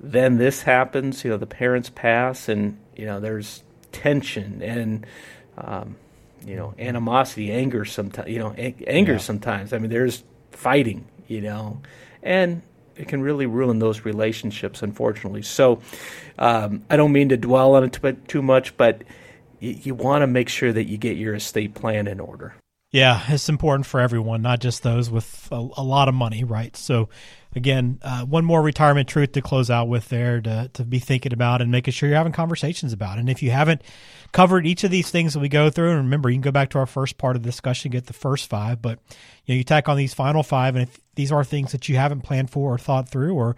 then 0.00 0.38
this 0.38 0.62
happens 0.62 1.24
you 1.24 1.30
know 1.30 1.36
the 1.36 1.46
parents 1.46 1.90
pass 1.90 2.48
and 2.48 2.78
you 2.96 3.06
know 3.06 3.20
there's 3.20 3.62
tension 3.92 4.62
and 4.62 5.06
um, 5.58 5.96
you 6.44 6.56
know 6.56 6.74
animosity 6.78 7.52
anger 7.52 7.84
sometimes 7.84 8.28
you 8.28 8.38
know 8.38 8.52
anger 8.52 9.12
yeah. 9.12 9.18
sometimes 9.18 9.72
I 9.72 9.78
mean 9.78 9.90
there's 9.90 10.24
fighting 10.50 11.06
you 11.28 11.40
know 11.40 11.80
and 12.22 12.62
it 13.00 13.08
can 13.08 13.22
really 13.22 13.46
ruin 13.46 13.78
those 13.78 14.04
relationships, 14.04 14.82
unfortunately. 14.82 15.42
So 15.42 15.80
um, 16.38 16.84
I 16.90 16.96
don't 16.96 17.12
mean 17.12 17.30
to 17.30 17.36
dwell 17.36 17.74
on 17.74 17.84
it 17.84 17.92
too, 17.94 18.12
too 18.28 18.42
much, 18.42 18.76
but 18.76 19.02
you, 19.58 19.76
you 19.82 19.94
want 19.94 20.22
to 20.22 20.26
make 20.26 20.48
sure 20.48 20.72
that 20.72 20.84
you 20.84 20.98
get 20.98 21.16
your 21.16 21.34
estate 21.34 21.74
plan 21.74 22.06
in 22.06 22.20
order. 22.20 22.54
Yeah, 22.92 23.22
it's 23.28 23.48
important 23.48 23.86
for 23.86 24.00
everyone, 24.00 24.42
not 24.42 24.60
just 24.60 24.82
those 24.82 25.10
with 25.10 25.48
a, 25.50 25.68
a 25.76 25.82
lot 25.82 26.08
of 26.08 26.14
money, 26.14 26.44
right? 26.44 26.76
So, 26.76 27.08
again, 27.54 27.98
uh, 28.02 28.24
one 28.24 28.44
more 28.44 28.62
retirement 28.62 29.08
truth 29.08 29.32
to 29.32 29.42
close 29.42 29.70
out 29.70 29.88
with 29.88 30.08
there 30.08 30.40
to, 30.40 30.70
to 30.74 30.84
be 30.84 30.98
thinking 30.98 31.32
about 31.32 31.60
and 31.60 31.70
making 31.70 31.92
sure 31.92 32.08
you're 32.08 32.18
having 32.18 32.32
conversations 32.32 32.92
about. 32.92 33.18
And 33.18 33.28
if 33.28 33.42
you 33.42 33.50
haven't 33.50 33.82
covered 34.32 34.66
each 34.66 34.84
of 34.84 34.90
these 34.90 35.10
things 35.10 35.34
that 35.34 35.40
we 35.40 35.48
go 35.48 35.70
through, 35.70 35.90
and 35.90 35.98
remember, 35.98 36.30
you 36.30 36.36
can 36.36 36.42
go 36.42 36.52
back 36.52 36.70
to 36.70 36.78
our 36.78 36.86
first 36.86 37.18
part 37.18 37.36
of 37.36 37.42
the 37.42 37.48
discussion, 37.48 37.90
get 37.90 38.06
the 38.06 38.12
first 38.12 38.48
five, 38.48 38.80
but 38.80 38.98
you 39.44 39.54
know, 39.54 39.58
you 39.58 39.64
tack 39.64 39.88
on 39.88 39.96
these 39.96 40.14
final 40.14 40.42
five, 40.42 40.76
and 40.76 40.88
if 40.88 41.00
these 41.14 41.32
are 41.32 41.44
things 41.44 41.72
that 41.72 41.88
you 41.88 41.96
haven't 41.96 42.22
planned 42.22 42.50
for 42.50 42.74
or 42.74 42.78
thought 42.78 43.08
through, 43.08 43.34
or 43.34 43.56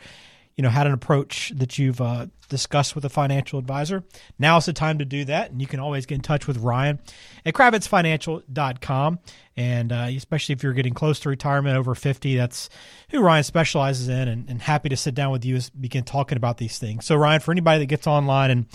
you 0.57 0.62
know 0.62 0.69
had 0.69 0.87
an 0.87 0.93
approach 0.93 1.53
that 1.57 1.79
you've 1.79 2.01
uh, 2.01 2.27
discussed 2.49 2.95
with 2.95 3.05
a 3.05 3.09
financial 3.09 3.59
advisor 3.59 4.05
now 4.38 4.57
is 4.57 4.67
the 4.67 4.73
time 4.73 4.99
to 4.99 5.05
do 5.05 5.25
that 5.25 5.51
and 5.51 5.61
you 5.61 5.67
can 5.67 5.81
always 5.81 6.07
get 6.07 6.17
in 6.17 6.21
touch 6.21 6.47
with 6.47 6.59
ryan 6.59 6.99
at 7.45 7.55
cravitzfinancial.com 7.55 9.19
and 9.57 9.93
uh, 9.93 10.07
especially 10.11 10.53
if 10.53 10.62
you're 10.62 10.73
getting 10.73 10.95
close 10.95 11.19
to 11.21 11.29
retirement 11.29 11.77
over 11.77 11.95
50 11.95 12.37
that's 12.37 12.69
who 13.11 13.21
ryan 13.21 13.45
specializes 13.45 14.09
in 14.09 14.29
and, 14.29 14.49
and 14.49 14.62
happy 14.62 14.88
to 14.88 14.97
sit 14.97 15.15
down 15.15 15.33
with 15.33 15.45
you 15.45 15.55
and 15.57 15.71
begin 15.81 16.05
talking 16.05 16.37
about 16.37 16.59
these 16.59 16.79
things 16.79 17.05
so 17.07 17.17
ryan 17.17 17.41
for 17.41 17.53
anybody 17.53 17.81
that 17.81 17.87
gets 17.87 18.07
online 18.07 18.51
and 18.51 18.67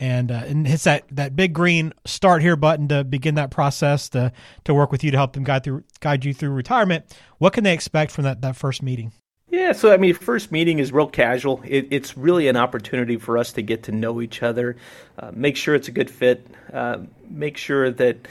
and 0.00 0.30
uh, 0.30 0.42
and 0.46 0.66
hits 0.66 0.84
that, 0.84 1.04
that 1.10 1.34
big 1.34 1.52
green 1.52 1.92
start 2.04 2.42
here 2.42 2.56
button 2.56 2.88
to 2.88 3.04
begin 3.04 3.34
that 3.34 3.50
process 3.50 4.08
to 4.10 4.32
to 4.64 4.74
work 4.74 4.92
with 4.92 5.02
you 5.02 5.10
to 5.10 5.16
help 5.16 5.32
them 5.32 5.44
guide 5.44 5.64
through 5.64 5.84
guide 6.00 6.24
you 6.24 6.32
through 6.32 6.50
retirement. 6.50 7.04
What 7.38 7.52
can 7.52 7.64
they 7.64 7.74
expect 7.74 8.12
from 8.12 8.24
that, 8.24 8.40
that 8.42 8.56
first 8.56 8.82
meeting? 8.82 9.12
Yeah, 9.50 9.72
so 9.72 9.92
I 9.92 9.96
mean, 9.96 10.12
first 10.14 10.52
meeting 10.52 10.78
is 10.78 10.92
real 10.92 11.06
casual. 11.06 11.62
It, 11.64 11.88
it's 11.90 12.18
really 12.18 12.48
an 12.48 12.56
opportunity 12.56 13.16
for 13.16 13.38
us 13.38 13.52
to 13.52 13.62
get 13.62 13.84
to 13.84 13.92
know 13.92 14.20
each 14.20 14.42
other, 14.42 14.76
uh, 15.18 15.30
make 15.32 15.56
sure 15.56 15.74
it's 15.74 15.88
a 15.88 15.92
good 15.92 16.10
fit, 16.10 16.46
uh, 16.72 16.98
make 17.30 17.56
sure 17.56 17.90
that 17.90 18.28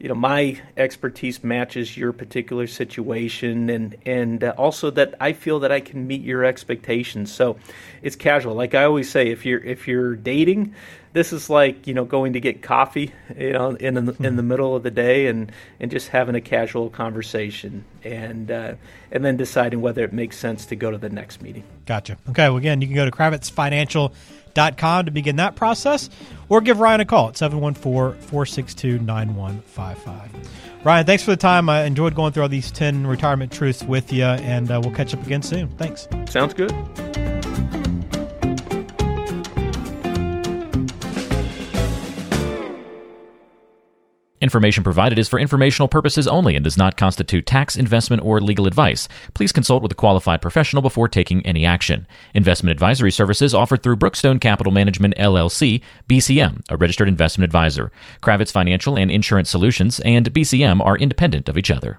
you 0.00 0.08
know 0.08 0.14
my 0.14 0.60
expertise 0.76 1.42
matches 1.44 1.96
your 1.96 2.12
particular 2.12 2.66
situation, 2.66 3.70
and 3.70 3.96
and 4.04 4.42
uh, 4.42 4.54
also 4.58 4.90
that 4.90 5.14
I 5.20 5.34
feel 5.34 5.60
that 5.60 5.70
I 5.70 5.78
can 5.78 6.04
meet 6.04 6.22
your 6.22 6.44
expectations. 6.44 7.32
So 7.32 7.58
it's 8.02 8.16
casual. 8.16 8.56
Like 8.56 8.74
I 8.74 8.84
always 8.84 9.08
say, 9.08 9.28
if 9.28 9.46
you're 9.46 9.62
if 9.62 9.86
you're 9.86 10.16
dating, 10.16 10.74
this 11.16 11.32
is 11.32 11.48
like 11.48 11.86
you 11.86 11.94
know 11.94 12.04
going 12.04 12.34
to 12.34 12.40
get 12.40 12.60
coffee 12.60 13.10
you 13.38 13.54
know 13.54 13.70
in 13.70 13.94
the, 13.94 14.14
in 14.22 14.36
the 14.36 14.42
hmm. 14.42 14.48
middle 14.48 14.76
of 14.76 14.82
the 14.82 14.90
day 14.90 15.28
and 15.28 15.50
and 15.80 15.90
just 15.90 16.08
having 16.08 16.34
a 16.34 16.42
casual 16.42 16.90
conversation 16.90 17.86
and 18.04 18.50
uh, 18.50 18.74
and 19.10 19.24
then 19.24 19.38
deciding 19.38 19.80
whether 19.80 20.04
it 20.04 20.12
makes 20.12 20.36
sense 20.36 20.66
to 20.66 20.76
go 20.76 20.90
to 20.90 20.98
the 20.98 21.08
next 21.08 21.40
meeting. 21.40 21.64
Gotcha. 21.86 22.18
Okay 22.28 22.50
well 22.50 22.58
again 22.58 22.82
you 22.82 22.86
can 22.86 22.94
go 22.94 23.06
to 23.06 23.10
cravitzfinancial.com 23.10 25.06
to 25.06 25.10
begin 25.10 25.36
that 25.36 25.56
process 25.56 26.10
or 26.50 26.60
give 26.60 26.80
ryan 26.80 27.00
a 27.00 27.06
call 27.06 27.28
at 27.28 27.34
714-462-9155 27.36 30.28
ryan 30.84 31.06
thanks 31.06 31.22
for 31.22 31.30
the 31.30 31.38
time. 31.38 31.70
I 31.70 31.84
enjoyed 31.84 32.14
going 32.14 32.34
through 32.34 32.42
all 32.42 32.50
these 32.50 32.70
10 32.70 33.06
retirement 33.06 33.52
truths 33.52 33.82
with 33.82 34.12
you 34.12 34.24
and 34.24 34.70
uh, 34.70 34.78
we'll 34.82 34.94
catch 34.94 35.14
up 35.14 35.24
again 35.24 35.40
soon. 35.40 35.70
Thanks. 35.78 36.06
Sounds 36.28 36.52
good 36.52 36.74
Information 44.46 44.84
provided 44.84 45.18
is 45.18 45.28
for 45.28 45.40
informational 45.40 45.88
purposes 45.88 46.28
only 46.28 46.54
and 46.54 46.62
does 46.62 46.76
not 46.76 46.96
constitute 46.96 47.46
tax, 47.46 47.74
investment, 47.74 48.22
or 48.22 48.40
legal 48.40 48.68
advice. 48.68 49.08
Please 49.34 49.50
consult 49.50 49.82
with 49.82 49.90
a 49.90 49.96
qualified 49.96 50.40
professional 50.40 50.82
before 50.82 51.08
taking 51.08 51.44
any 51.44 51.66
action. 51.66 52.06
Investment 52.32 52.70
advisory 52.70 53.10
services 53.10 53.54
offered 53.54 53.82
through 53.82 53.96
Brookstone 53.96 54.40
Capital 54.40 54.72
Management 54.72 55.16
LLC, 55.16 55.82
BCM, 56.08 56.62
a 56.68 56.76
registered 56.76 57.08
investment 57.08 57.44
advisor. 57.44 57.90
Cravitz 58.22 58.52
Financial 58.52 58.96
and 58.96 59.10
Insurance 59.10 59.50
Solutions 59.50 59.98
and 60.04 60.32
BCM 60.32 60.80
are 60.80 60.96
independent 60.96 61.48
of 61.48 61.58
each 61.58 61.72
other. 61.72 61.98